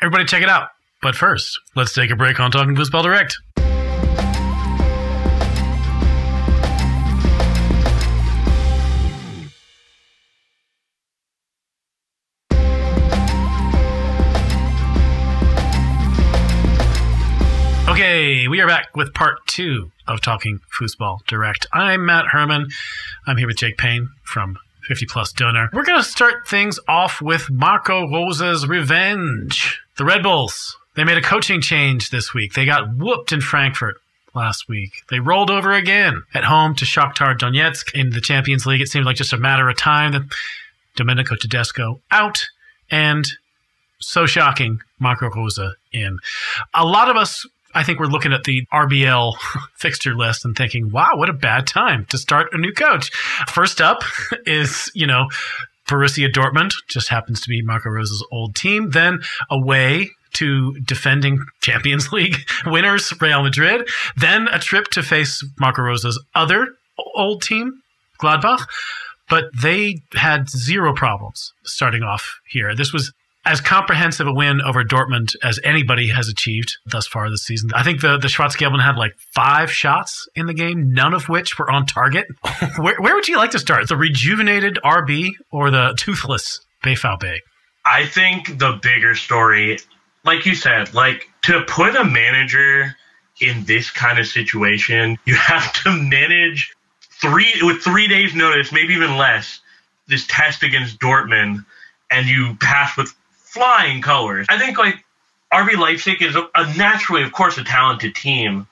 [0.00, 0.68] Everybody check it out.
[1.02, 3.36] But first, let's take a break on Talking Fußball Direct.
[18.60, 21.66] We are back with part two of Talking Fußball Direct.
[21.72, 22.68] I'm Matt Herman.
[23.26, 25.72] I'm here with Jake Payne from 50 Plus Döner.
[25.72, 29.80] We're going to start things off with Marco Rose's revenge.
[29.96, 32.52] The Red Bulls, they made a coaching change this week.
[32.52, 33.96] They got whooped in Frankfurt
[34.34, 35.04] last week.
[35.08, 38.82] They rolled over again at home to Shakhtar Donetsk in the Champions League.
[38.82, 40.34] It seemed like just a matter of time that
[40.96, 42.44] Domenico Tedesco out
[42.90, 43.26] and
[44.00, 45.58] so shocking, Marco Rose
[45.92, 46.18] in.
[46.74, 49.34] A lot of us I think we're looking at the RBL
[49.76, 53.10] fixture list and thinking, wow, what a bad time to start a new coach.
[53.48, 54.02] First up
[54.46, 55.28] is, you know,
[55.88, 58.90] Borussia Dortmund, just happens to be Marco Rose's old team.
[58.90, 63.88] Then away to defending Champions League winners, Real Madrid.
[64.16, 66.68] Then a trip to face Marco Rose's other
[67.14, 67.82] old team,
[68.20, 68.66] Gladbach.
[69.28, 72.74] But they had zero problems starting off here.
[72.74, 73.12] This was
[73.44, 77.70] as comprehensive a win over Dortmund as anybody has achieved thus far this season.
[77.74, 81.58] I think the the Schwarz-Gelben had like five shots in the game, none of which
[81.58, 82.26] were on target.
[82.78, 83.88] where, where would you like to start?
[83.88, 87.38] The rejuvenated RB or the toothless BVB?
[87.84, 89.78] I think the bigger story,
[90.24, 92.94] like you said, like to put a manager
[93.40, 96.74] in this kind of situation, you have to manage
[97.20, 99.60] three with three days notice, maybe even less,
[100.08, 101.64] this test against Dortmund,
[102.10, 103.14] and you pass with
[103.52, 104.46] flying colors.
[104.48, 105.04] I think like
[105.52, 108.66] RB Leipzig is a, a naturally, of course, a talented team,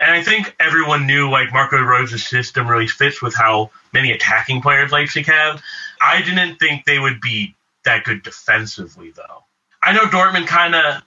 [0.00, 4.60] And I think everyone knew like Marco Rose's system really fits with how many attacking
[4.62, 5.62] players Leipzig have.
[6.00, 9.44] I didn't think they would be that good defensively though.
[9.82, 11.02] I know Dortmund kind of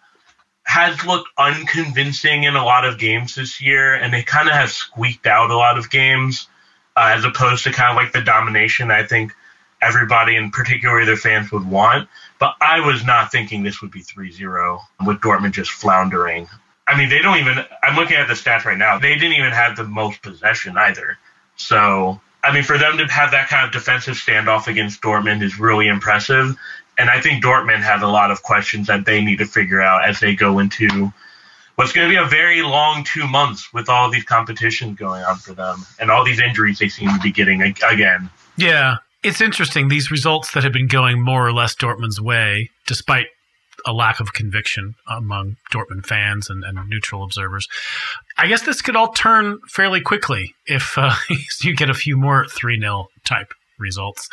[0.64, 4.72] has looked unconvincing in a lot of games this year, and they kind of have
[4.72, 6.48] squeaked out a lot of games
[6.96, 9.34] uh, as opposed to kind of like the domination I think
[9.82, 12.08] everybody, and particularly their fans, would want.
[12.40, 16.48] But I was not thinking this would be 3 0 with Dortmund just floundering.
[16.88, 19.52] I mean, they don't even, I'm looking at the stats right now, they didn't even
[19.52, 21.18] have the most possession either.
[21.56, 25.60] So, I mean, for them to have that kind of defensive standoff against Dortmund is
[25.60, 26.56] really impressive.
[26.98, 30.06] And I think Dortmund have a lot of questions that they need to figure out
[30.08, 31.14] as they go into
[31.76, 35.38] what's going to be a very long two months with all these competitions going on
[35.38, 38.30] for them and all these injuries they seem to be getting again.
[38.58, 39.88] Yeah, it's interesting.
[39.88, 43.28] These results that have been going more or less Dortmund's way, despite
[43.86, 47.68] a lack of conviction among Dortmund fans and, and neutral observers.
[48.38, 51.14] I guess this could all turn fairly quickly if uh,
[51.62, 54.30] you get a few more 3 0 type results.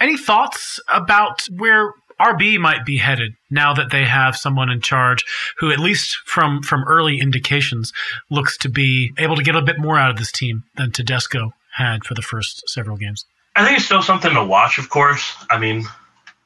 [0.00, 5.24] Any thoughts about where RB might be headed now that they have someone in charge
[5.58, 7.92] who, at least from from early indications,
[8.30, 11.52] looks to be able to get a bit more out of this team than Tedesco
[11.74, 13.24] had for the first several games.
[13.54, 14.78] I think it's still something to watch.
[14.78, 15.84] Of course, I mean,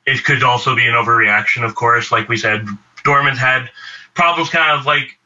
[0.06, 1.64] it could also be an overreaction.
[1.64, 2.66] Of course, like we said,
[3.04, 3.70] Dortmund had
[4.14, 5.18] problems, kind of like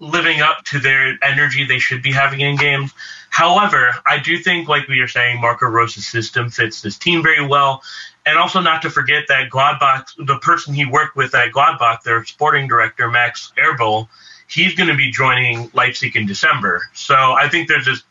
[0.00, 2.92] living up to their energy they should be having in games.
[3.30, 7.46] However, I do think, like we were saying, Marco Rose's system fits this team very
[7.46, 7.82] well.
[8.24, 12.24] And also not to forget that Gladbach, the person he worked with at Gladbach, their
[12.24, 14.08] sporting director, Max Eberl,
[14.48, 16.82] he's going to be joining Leipzig in December.
[16.94, 18.02] So I think there's this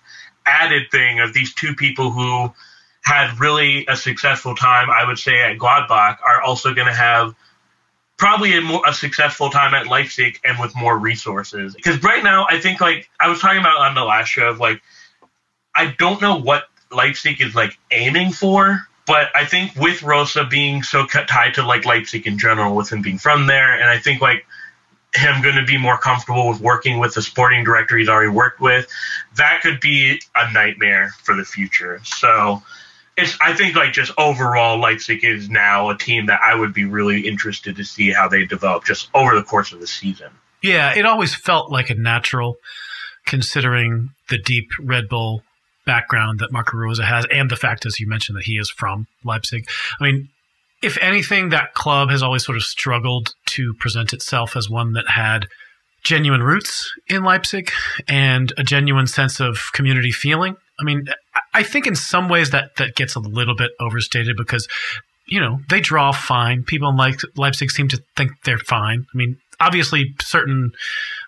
[0.46, 2.54] added thing of these two people who
[3.08, 7.34] had really a successful time, I would say, at Gladbach are also going to have–
[8.18, 11.76] probably a more a successful time at Leipzig and with more resources.
[11.76, 14.60] Because right now, I think like I was talking about on the last show of
[14.60, 14.82] like
[15.74, 20.84] I don't know what Leipzig is like aiming for, but I think with Rose being
[20.84, 24.22] so tied to like Leipzig in general, with him being from there, and I think
[24.22, 24.46] like
[25.16, 28.60] him going to be more comfortable with working with the sporting director he's already worked
[28.60, 28.88] with,
[29.36, 32.02] that could be a nightmare for the future.
[32.04, 32.62] So
[33.18, 36.86] it's I think like just overall Leipzig is now a team that I would be
[36.86, 40.30] really interested to see how they develop just over the course of the season.
[40.62, 42.58] Yeah, it always felt like a natural
[43.26, 45.44] considering the deep Red Bull
[45.86, 49.08] background that Marco Rose has and the fact as you mentioned that he is from
[49.24, 49.68] Leipzig.
[50.00, 50.30] I mean,
[50.82, 55.10] if anything that club has always sort of struggled to present itself as one that
[55.10, 55.48] had
[56.04, 57.72] genuine roots in Leipzig
[58.08, 60.56] and a genuine sense of community feeling.
[60.80, 61.08] I mean,
[61.54, 64.68] I think in some ways that that gets a little bit overstated because
[65.26, 66.64] you know they draw fine.
[66.64, 69.06] People in Leipzig seem to think they're fine.
[69.14, 70.72] I mean, obviously, certain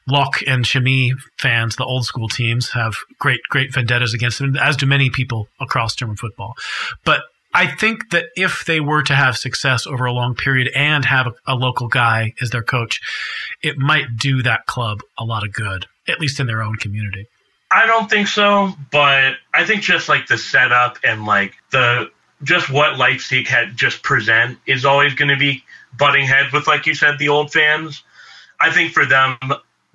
[0.07, 4.77] Lok and Chemie fans, the old school teams, have great great vendettas against them, as
[4.77, 6.53] do many people across German football.
[7.05, 7.21] But
[7.53, 11.27] I think that if they were to have success over a long period and have
[11.27, 12.99] a, a, local guy as their coach,
[13.63, 17.25] it might do that club a lot of good, at least in their own community.
[17.71, 22.11] I don't think so, but I think just like the setup and like the
[22.43, 25.63] just what Leipzig had just present is always going to be
[25.97, 28.03] butting heads with, like you said, the old fans.
[28.59, 29.37] I think for them,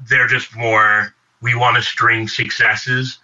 [0.09, 3.19] they're just more we want to string successes.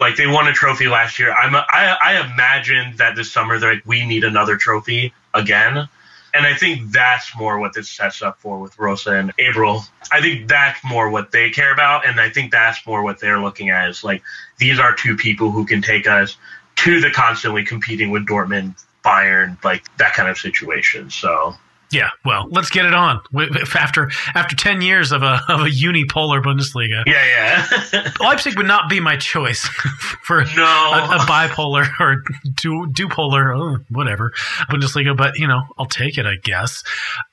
[0.00, 1.32] Like they won a trophy last year.
[1.32, 5.88] I'm a, I, I imagine that this summer they're like we need another trophy again.
[6.34, 9.88] And I think that's more what this sets up for with Rose and Eberl.
[10.10, 12.06] I think that's more what they care about.
[12.06, 14.20] And I think that's more what they're looking at is like,
[14.58, 16.36] these are two people who can take us
[16.76, 21.08] to the constantly competing with Dortmund, Bayern, like that kind of situation.
[21.08, 21.54] So
[21.90, 23.20] yeah, well, let's get it on.
[23.74, 28.88] After after ten years of a of a unipolar Bundesliga, yeah, yeah, Leipzig would not
[28.88, 29.60] be my choice
[30.22, 30.64] for no.
[30.64, 32.22] a, a bipolar or
[32.54, 34.32] du, dupolar, oh, whatever
[34.70, 35.16] Bundesliga.
[35.16, 36.82] But you know, I'll take it, I guess.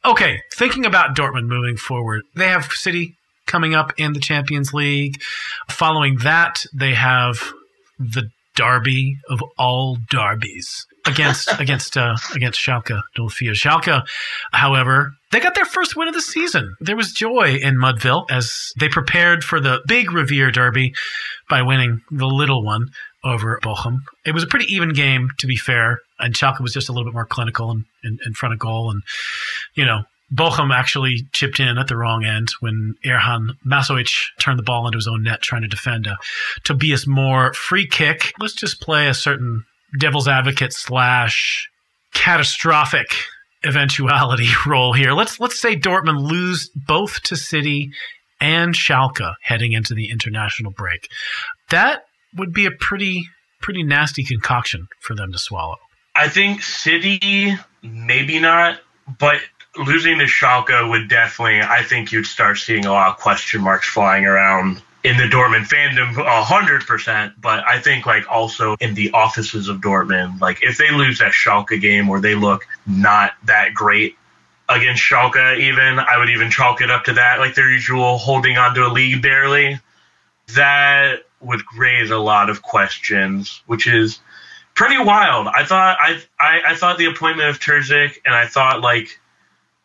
[0.05, 3.15] Okay, thinking about Dortmund moving forward, they have City
[3.47, 5.21] coming up in the Champions League.
[5.69, 7.51] Following that, they have
[7.97, 13.29] the derby of all derbies against against uh, against Schalke 04.
[13.53, 14.03] Schalke,
[14.51, 16.75] however, they got their first win of the season.
[16.79, 20.93] There was joy in Mudville as they prepared for the big Revier Derby
[21.49, 22.89] by winning the little one
[23.23, 23.99] over Bochum.
[24.25, 27.05] It was a pretty even game, to be fair, and Schalke was just a little
[27.05, 28.89] bit more clinical in, in, in front of goal.
[28.91, 29.03] And,
[29.75, 34.63] you know, Bochum actually chipped in at the wrong end when Erhan Masovic turned the
[34.63, 36.17] ball into his own net trying to defend a
[36.63, 38.33] Tobias Mohr free kick.
[38.39, 39.65] Let's just play a certain
[39.97, 41.69] devil's advocate slash
[42.13, 43.07] catastrophic
[43.63, 45.13] eventuality role here.
[45.13, 47.91] Let's let's say Dortmund lose both to City
[48.39, 51.07] and Schalke heading into the international break.
[51.69, 52.03] That
[52.35, 53.27] would be a pretty
[53.61, 55.77] pretty nasty concoction for them to swallow.
[56.15, 58.79] I think City maybe not,
[59.19, 59.37] but
[59.77, 61.61] losing to Schalke would definitely.
[61.61, 65.67] I think you'd start seeing a lot of question marks flying around in the Dortmund
[65.67, 67.33] fandom, a hundred percent.
[67.39, 71.31] But I think like also in the offices of Dortmund, like if they lose that
[71.31, 74.17] Schalke game or they look not that great
[74.69, 78.57] against Schalke, even I would even chalk it up to that, like their usual holding
[78.57, 79.79] on to a lead barely.
[80.55, 84.19] That would raise a lot of questions, which is
[84.75, 85.47] pretty wild.
[85.47, 89.19] I thought I I, I thought the appointment of Terzic and I thought like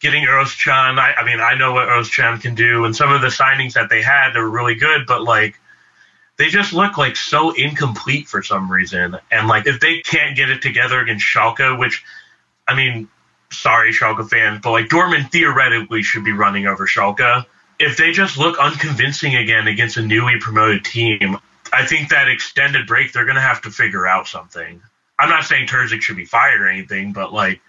[0.00, 0.98] getting Özcan.
[0.98, 3.88] I, I mean I know what Özcan can do, and some of the signings that
[3.88, 5.58] they had they're really good, but like
[6.36, 9.16] they just look like so incomplete for some reason.
[9.30, 12.04] And like if they can't get it together against Schalke, which
[12.68, 13.08] I mean,
[13.50, 17.46] sorry Schalke fans, but like Dortmund theoretically should be running over Schalke.
[17.78, 21.38] If they just look unconvincing again against a newly promoted team,
[21.72, 24.82] I think that extended break they're gonna have to figure out something.
[25.18, 27.60] I'm not saying Terzic should be fired or anything, but like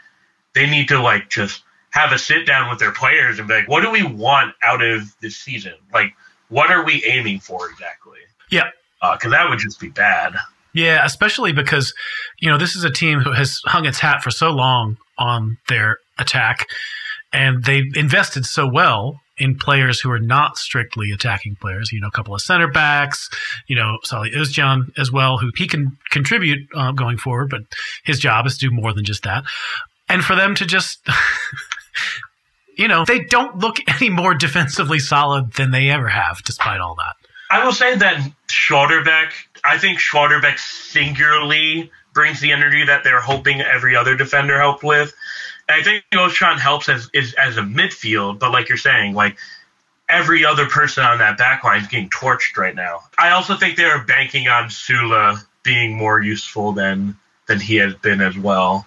[0.54, 1.64] they need to like just
[1.98, 4.84] have a sit down with their players and be like, what do we want out
[4.84, 5.74] of this season?
[5.94, 6.14] Like,
[6.50, 8.20] what are we aiming for exactly?
[8.52, 8.70] Yeah.
[9.02, 10.36] Because uh, that would just be bad.
[10.74, 11.94] Yeah, especially because,
[12.40, 15.58] you know, this is a team who has hung its hat for so long on
[15.70, 16.68] their attack
[17.34, 21.92] and they've invested so well in players who are not strictly attacking players.
[21.92, 23.30] You know, a couple of center backs.
[23.68, 27.62] You know, Salih Özcan as well, who he can contribute uh, going forward, but
[28.04, 29.44] his job is to do more than just that.
[30.10, 31.00] And for them to just,
[32.78, 36.96] you know, they don't look any more defensively solid than they ever have, despite all
[36.96, 37.16] that.
[37.50, 39.32] I will say that Schlotterbeck,
[39.64, 45.14] I think Schlotterbeck singularly brings the energy that they're hoping every other defender helped with.
[45.70, 49.38] I think Özcan helps as is as a midfield, but like you're saying, like
[50.10, 53.02] every other person on that back line is getting torched right now.
[53.18, 57.18] I also think they're banking on Süle being more useful than
[57.48, 58.86] than he has been as well.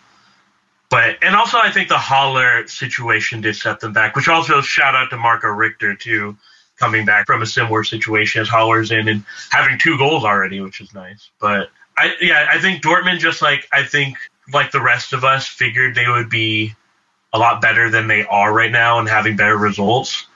[0.90, 4.94] But and also I think the Haller situation did set them back, which also shout
[4.94, 6.36] out to Marco Richter too,
[6.78, 10.80] coming back from a similar situation as Haller's in and having two goals already, which
[10.80, 11.30] is nice.
[11.40, 14.16] But I yeah, I think Dortmund just like I think
[14.52, 16.74] like the rest of us, figured they would be
[17.32, 20.26] a lot better than they are right now and having better results.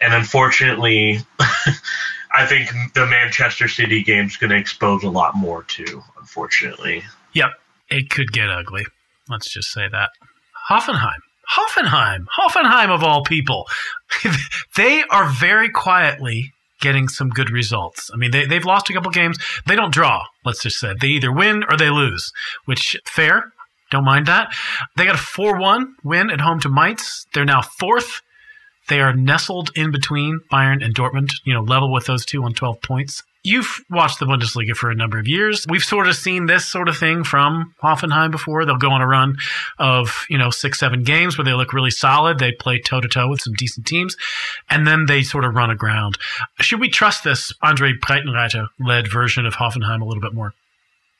[0.00, 5.64] And unfortunately, I think the Manchester City game is going to expose a lot more
[5.64, 7.02] too, unfortunately.
[7.32, 7.50] Yep.
[7.88, 8.84] It could get ugly.
[9.28, 10.10] Let's just say that.
[10.68, 11.20] Hoffenheim.
[11.56, 12.26] Hoffenheim.
[12.38, 13.66] Hoffenheim, of all people.
[14.76, 18.10] they are very quietly getting some good results.
[18.12, 19.38] I mean, they, they've lost a couple games.
[19.66, 20.94] They don't draw, let's just say.
[21.00, 22.32] They either win or they lose,
[22.64, 23.52] which fair.
[23.90, 24.54] Don't mind that.
[24.96, 27.26] They got a 4 1 win at home to Mainz.
[27.32, 28.20] They're now fourth.
[28.88, 32.52] They are nestled in between Bayern and Dortmund, you know, level with those two on
[32.52, 33.22] 12 points.
[33.46, 35.64] You've watched the Bundesliga for a number of years.
[35.68, 38.64] We've sort of seen this sort of thing from Hoffenheim before.
[38.64, 39.36] They'll go on a run
[39.78, 42.40] of, you know, six, seven games where they look really solid.
[42.40, 44.16] They play toe to toe with some decent teams,
[44.68, 46.18] and then they sort of run aground.
[46.60, 50.52] Should we trust this Andre Breitenreiter led version of Hoffenheim a little bit more?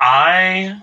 [0.01, 0.83] I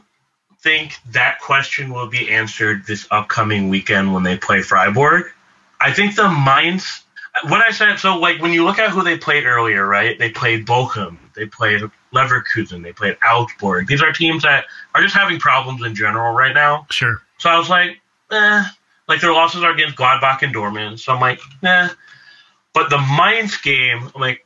[0.61, 5.25] think that question will be answered this upcoming weekend when they play Freiburg.
[5.81, 7.02] I think the Mainz,
[7.43, 10.17] what I said, so like when you look at who they played earlier, right?
[10.17, 11.81] They played Bochum, they played
[12.13, 13.87] Leverkusen, they played Augsburg.
[13.87, 16.85] These are teams that are just having problems in general right now.
[16.91, 17.21] Sure.
[17.39, 17.99] So I was like,
[18.31, 18.63] eh.
[19.07, 20.99] Like their losses are against Gladbach and Dortmund.
[20.99, 21.89] So I'm like, eh.
[22.73, 24.45] But the Mainz game, I'm like,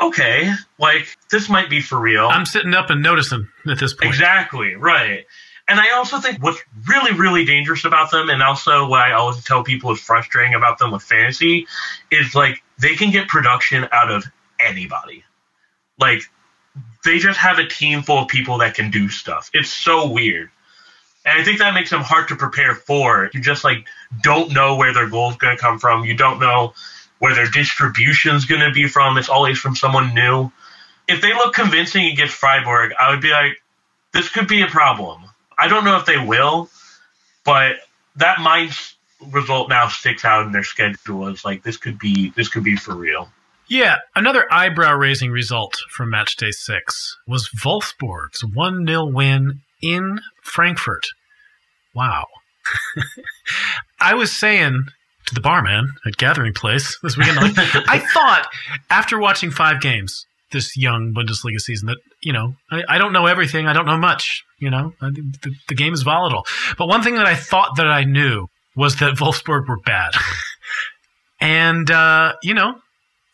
[0.00, 2.26] okay, like this might be for real.
[2.26, 4.08] I'm sitting up and noticing at this point.
[4.08, 5.26] Exactly, right.
[5.66, 9.42] And I also think what's really, really dangerous about them, and also what I always
[9.44, 11.66] tell people is frustrating about them with fantasy,
[12.10, 14.24] is like they can get production out of
[14.60, 15.24] anybody.
[15.98, 16.22] Like
[17.04, 19.50] they just have a team full of people that can do stuff.
[19.54, 20.50] It's so weird.
[21.24, 23.30] And I think that makes them hard to prepare for.
[23.32, 23.86] You just like
[24.22, 26.04] don't know where their goal is going to come from.
[26.04, 26.74] You don't know
[27.20, 29.16] where their distribution is going to be from.
[29.16, 30.52] It's always from someone new.
[31.08, 33.62] If they look convincing against Freiburg, I would be like,
[34.12, 35.22] this could be a problem.
[35.58, 36.68] I don't know if they will,
[37.44, 37.76] but
[38.16, 38.94] that Mainz
[39.30, 42.76] result now sticks out in their schedule as like this could be this could be
[42.76, 43.28] for real.
[43.66, 50.20] Yeah, another eyebrow raising result from match day six was Wolfsburg's 1 0 win in
[50.42, 51.06] Frankfurt.
[51.94, 52.26] Wow.
[54.00, 54.84] I was saying
[55.26, 57.54] to the barman at Gathering Place this weekend, like,
[57.88, 58.48] I thought
[58.90, 63.26] after watching five games this young Bundesliga season that, you know, I, I don't know
[63.26, 63.66] everything.
[63.66, 64.44] I don't know much.
[64.58, 66.46] You know, the, the game is volatile.
[66.78, 70.12] But one thing that I thought that I knew was that Wolfsburg were bad.
[71.40, 72.76] and, uh, you know,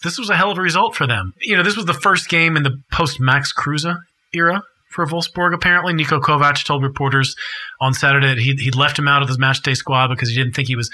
[0.02, 1.34] this was a hell of a result for them.
[1.40, 3.86] You know, this was the first game in the post Max Kruse
[4.32, 5.94] era for Wolfsburg, apparently.
[5.94, 7.36] Niko Kovac told reporters
[7.80, 10.54] on Saturday that he, he left him out of his matchday squad because he didn't
[10.54, 10.90] think he was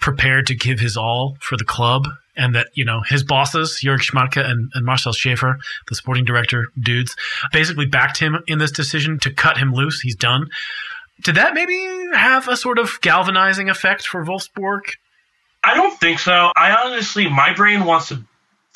[0.00, 2.08] prepared to give his all for the club.
[2.36, 5.58] And that, you know, his bosses, Jörg Schmadtke and, and Marcel Schäfer,
[5.88, 7.16] the sporting director dudes,
[7.52, 10.00] basically backed him in this decision to cut him loose.
[10.00, 10.48] He's done.
[11.22, 11.76] Did that maybe
[12.14, 14.82] have a sort of galvanizing effect for Wolfsburg?
[15.64, 16.52] I don't think so.
[16.54, 18.22] I honestly, my brain wants to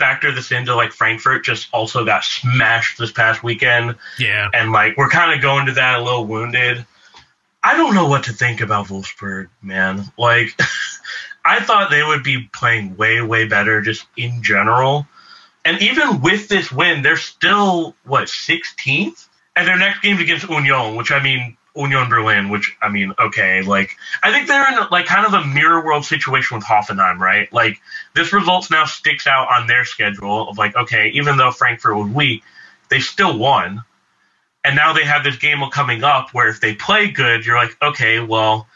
[0.02, 3.94] factor this into like Frankfurt just also got smashed this past weekend.
[4.18, 4.48] Yeah.
[4.52, 6.84] And like we're kind of going to that a little wounded.
[7.62, 10.02] I don't know what to think about Wolfsburg, man.
[10.18, 10.58] Like
[11.44, 15.06] I thought they would be playing way, way better just in general.
[15.64, 19.28] And even with this win, they're still what, sixteenth?
[19.54, 23.62] And their next game's against Union, which I mean Union Berlin, which I mean, okay,
[23.62, 27.52] like I think they're in like kind of a mirror world situation with Hoffenheim, right?
[27.52, 27.80] Like
[28.14, 32.08] this results now sticks out on their schedule of like, okay, even though Frankfurt was
[32.10, 32.42] weak,
[32.90, 33.84] they still won,
[34.64, 37.76] and now they have this game coming up where if they play good, you're like,
[37.82, 38.66] okay, well,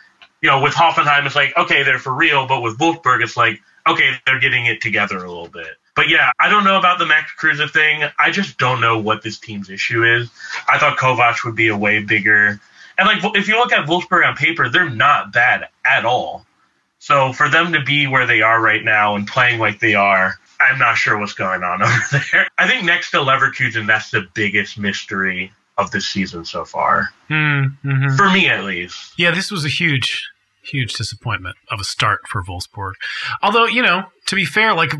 [0.40, 3.60] you know, with Hoffenheim, it's like, okay, they're for real, but with Wolfsburg, it's like,
[3.86, 5.76] okay, they're getting it together a little bit.
[5.94, 8.02] But yeah, I don't know about the Max Kruse thing.
[8.18, 10.30] I just don't know what this team's issue is.
[10.68, 12.60] I thought Kovac would be a way bigger
[12.98, 16.46] and like if you look at Wolfsburg on paper, they're not bad at all.
[16.98, 20.34] So for them to be where they are right now and playing like they are,
[20.60, 22.48] I'm not sure what's going on over there.
[22.58, 27.10] I think next to Leverkusen, that's the biggest mystery of this season so far.
[27.28, 28.16] Mm-hmm.
[28.16, 29.12] For me, at least.
[29.18, 30.26] Yeah, this was a huge,
[30.62, 32.92] huge disappointment of a start for Wolfsburg.
[33.42, 34.92] Although, you know, to be fair, like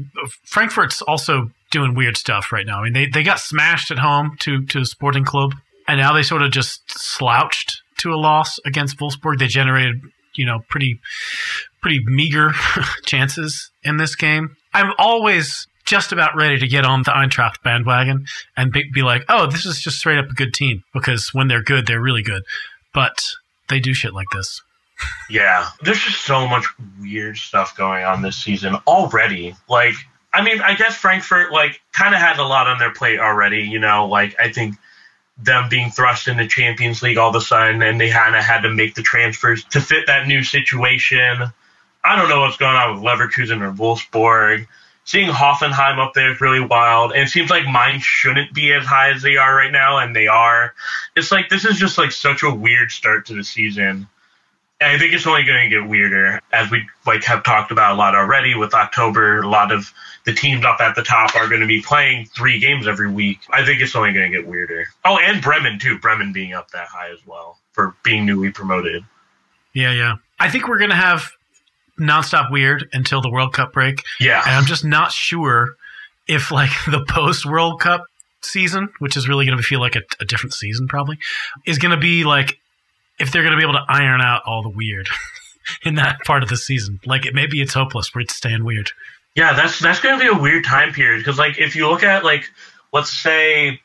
[0.45, 2.81] Frankfurt's also doing weird stuff right now.
[2.81, 5.55] I mean, they, they got smashed at home to to Sporting Club,
[5.89, 9.39] and now they sort of just slouched to a loss against Wolfsburg.
[9.39, 10.01] They generated,
[10.35, 11.01] you know, pretty
[11.81, 12.53] pretty meager
[13.05, 14.57] chances in this game.
[14.75, 18.27] I'm always just about ready to get on the Eintracht bandwagon
[18.57, 21.49] and be, be, like, oh, this is just straight up a good team because when
[21.49, 22.43] they're good, they're really good.
[22.93, 23.25] But
[23.69, 24.61] they do shit like this.
[25.31, 26.67] Yeah, there's just so much
[27.01, 29.55] weird stuff going on this season already.
[29.69, 29.95] Like,
[30.33, 33.63] I mean, I guess Frankfurt like kind of had a lot on their plate already.
[33.63, 34.77] You know, like I think
[35.39, 38.63] them being thrust into Champions League all of a sudden, and they kind of had
[38.63, 41.53] to make the transfers to fit that new situation.
[42.03, 44.67] I don't know what's going on with Leverkusen or Wolfsburg.
[45.05, 48.85] Seeing Hoffenheim up there is really wild, and it seems like Mainz shouldn't be as
[48.85, 50.75] high as they are right now, and they are.
[51.15, 54.09] It's like this is just like such a weird start to the season.
[54.81, 57.95] I think it's only going to get weirder as we like have talked about a
[57.95, 59.41] lot already with October.
[59.41, 59.91] A lot of
[60.25, 63.39] the teams up at the top are going to be playing three games every week.
[63.51, 64.87] I think it's only going to get weirder.
[65.05, 65.99] Oh, and Bremen too.
[65.99, 69.03] Bremen being up that high as well for being newly promoted.
[69.73, 70.17] Yeah, yeah.
[70.39, 71.31] I think we're going to have
[71.99, 74.03] nonstop weird until the World Cup break.
[74.21, 75.77] Yeah, and I'm just not sure
[76.27, 78.05] if like the post World Cup
[78.43, 81.19] season, which is really going to feel like a, a different season, probably,
[81.67, 82.59] is going to be like
[83.19, 85.09] if they're going to be able to iron out all the weird
[85.85, 87.01] in that part of the season.
[87.05, 88.91] Like it, maybe it's hopeless it to staying weird.
[89.35, 92.03] Yeah, that's that's going to be a weird time period because like if you look
[92.03, 92.51] at like
[92.93, 93.81] let's say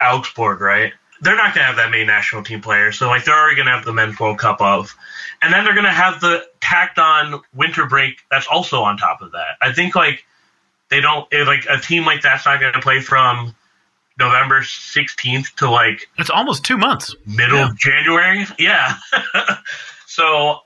[0.00, 0.92] Augsburg, right?
[1.22, 3.66] They're not going to have that many national team players, so like they're already going
[3.66, 4.94] to have the men's World Cup of,
[5.40, 9.22] and then they're going to have the tacked on winter break that's also on top
[9.22, 9.56] of that.
[9.62, 10.24] I think like
[10.90, 13.54] they don't like a team like that's not going to play from
[14.18, 17.68] November 16th to like it's almost two months middle yeah.
[17.68, 18.46] of January.
[18.58, 18.96] Yeah.
[20.06, 20.60] so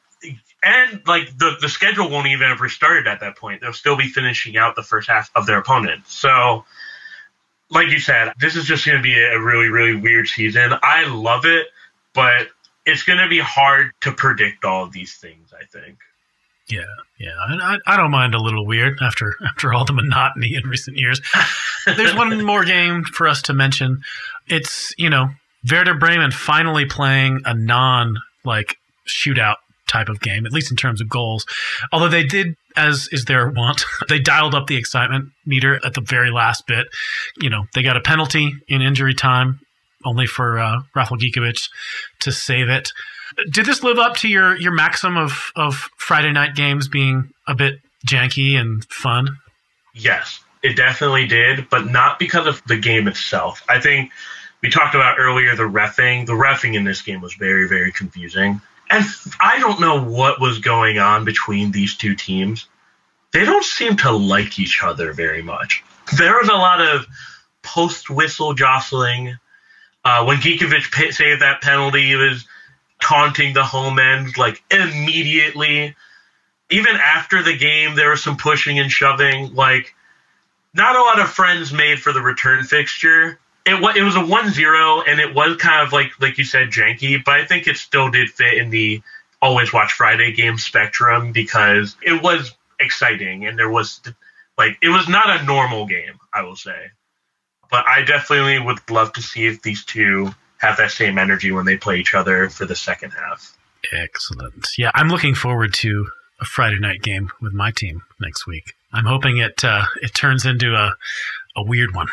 [0.63, 3.61] and like the the schedule won't even have restarted at that point.
[3.61, 6.07] They'll still be finishing out the first half of their opponent.
[6.07, 6.65] So
[7.71, 10.73] like you said, this is just going to be a really really weird season.
[10.83, 11.67] I love it,
[12.15, 12.49] but
[12.87, 15.99] it's going to be hard to predict all of these things, I think.
[16.71, 16.85] Yeah,
[17.19, 20.97] yeah, I, I don't mind a little weird after after all the monotony in recent
[20.97, 21.21] years.
[21.85, 24.03] There's one more game for us to mention.
[24.49, 25.31] It's you know
[25.71, 28.77] Werder Bremen finally playing a non like
[29.09, 29.57] shootout
[29.91, 31.45] type of game, at least in terms of goals.
[31.93, 36.01] Although they did, as is their wont, they dialed up the excitement meter at the
[36.01, 36.87] very last bit.
[37.41, 39.61] You know, they got a penalty in injury time,
[40.05, 41.69] only for uh, Rafal Gikiewicz
[42.21, 42.93] to save it.
[43.51, 47.55] Did this live up to your your maxim of of Friday night games being a
[47.55, 49.39] bit janky and fun?
[49.95, 53.63] Yes, it definitely did, but not because of the game itself.
[53.69, 54.11] I think
[54.63, 56.27] we talked about earlier the refing.
[56.27, 59.05] The refing in this game was very very confusing, and
[59.41, 62.67] I don't know what was going on between these two teams.
[63.33, 65.85] They don't seem to like each other very much.
[66.17, 67.07] There was a lot of
[67.63, 69.37] post whistle jostling.
[70.05, 72.47] Uh, when Gikiewicz saved that penalty, he was
[73.03, 75.95] taunting the home end like immediately.
[76.71, 79.55] Even after the game, there was some pushing and shoving.
[79.55, 79.95] Like
[80.75, 83.39] not a lot of friends made for the return fixture.
[83.67, 87.23] It it was a 1-0 and it was kind of like like you said janky,
[87.23, 89.03] but I think it still did fit in the
[89.43, 94.01] always watch Friday game spectrum because it was exciting and there was
[94.57, 96.91] like it was not a normal game, I will say.
[97.71, 101.65] But I definitely would love to see if these two have that same energy when
[101.65, 103.57] they play each other for the second half.
[103.93, 104.69] Excellent.
[104.77, 106.07] Yeah, I'm looking forward to
[106.41, 108.75] a Friday night game with my team next week.
[108.93, 110.95] I'm hoping it uh, it turns into a
[111.57, 112.09] a weird one,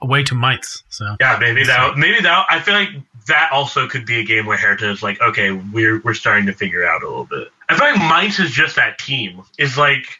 [0.00, 0.82] away to Mainz.
[0.88, 2.90] So yeah, maybe that maybe that I feel like
[3.28, 6.52] that also could be a game where Hertha is like, okay, we're we're starting to
[6.52, 7.48] figure out a little bit.
[7.68, 9.42] I feel like Mainz is just that team.
[9.58, 10.18] Is like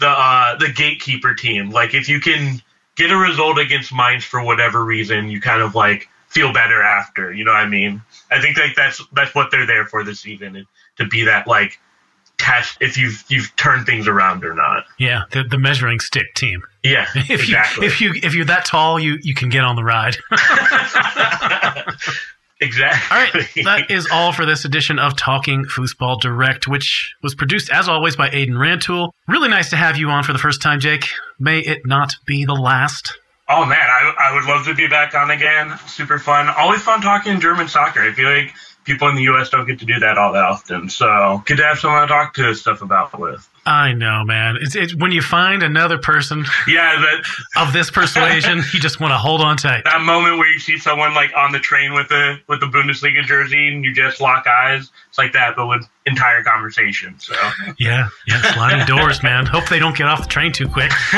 [0.00, 1.70] the uh, the gatekeeper team.
[1.70, 2.60] Like if you can
[2.96, 7.32] get a result against Mainz for whatever reason, you kind of like feel better after.
[7.32, 8.02] You know what I mean?
[8.30, 10.66] I think like that's that's what they're there for this season
[10.96, 11.78] to be that like
[12.38, 14.84] test if you've you've turned things around or not.
[14.98, 16.62] Yeah, the, the measuring stick team.
[16.82, 17.86] Yeah, if exactly.
[17.86, 20.16] You, if you if you're that tall, you you can get on the ride.
[22.62, 23.16] Exactly.
[23.16, 23.64] All right.
[23.64, 28.14] That is all for this edition of Talking Fußball Direct, which was produced, as always,
[28.14, 29.10] by Aiden Rantoul.
[29.26, 31.08] Really nice to have you on for the first time, Jake.
[31.40, 33.18] May it not be the last.
[33.48, 33.78] Oh, man.
[33.80, 35.76] I, I would love to be back on again.
[35.88, 36.48] Super fun.
[36.48, 38.00] Always fun talking German soccer.
[38.00, 38.54] I feel like
[38.84, 39.50] people in the U.S.
[39.50, 40.88] don't get to do that all that often.
[40.88, 43.48] So good to have someone to talk to stuff about with.
[43.64, 44.56] I know, man.
[44.60, 47.22] It's, it's when you find another person, yeah, that
[47.56, 49.84] of this persuasion, you just want to hold on tight.
[49.84, 53.22] That moment where you see someone like on the train with the with the Bundesliga
[53.24, 54.90] jersey and you just lock eyes.
[55.08, 57.18] It's like that, but with entire conversation.
[57.18, 57.34] So
[57.78, 59.46] yeah, yeah, sliding doors, man.
[59.46, 60.90] Hope they don't get off the train too quick.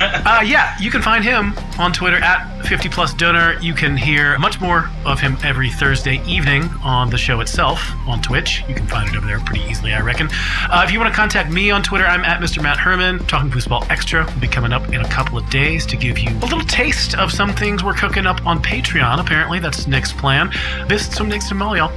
[0.00, 3.62] uh, yeah, you can find him on Twitter at 50 plus Döner.
[3.62, 8.22] You can hear much more of him every Thursday evening on the show itself on
[8.22, 8.64] Twitch.
[8.68, 10.28] You can find it over there pretty easily, I reckon.
[10.62, 12.62] Uh, if you want to contact me on Twitter, I'm at Mr.
[12.62, 13.20] Matt Herman.
[13.26, 16.30] Talking Fußball Extra will be coming up in a couple of days to give you
[16.30, 19.20] a little taste of some things we're cooking up on Patreon.
[19.20, 20.50] Apparently, that's Nick's plan.
[20.88, 21.92] Visit some Nick's and Molly, y'all.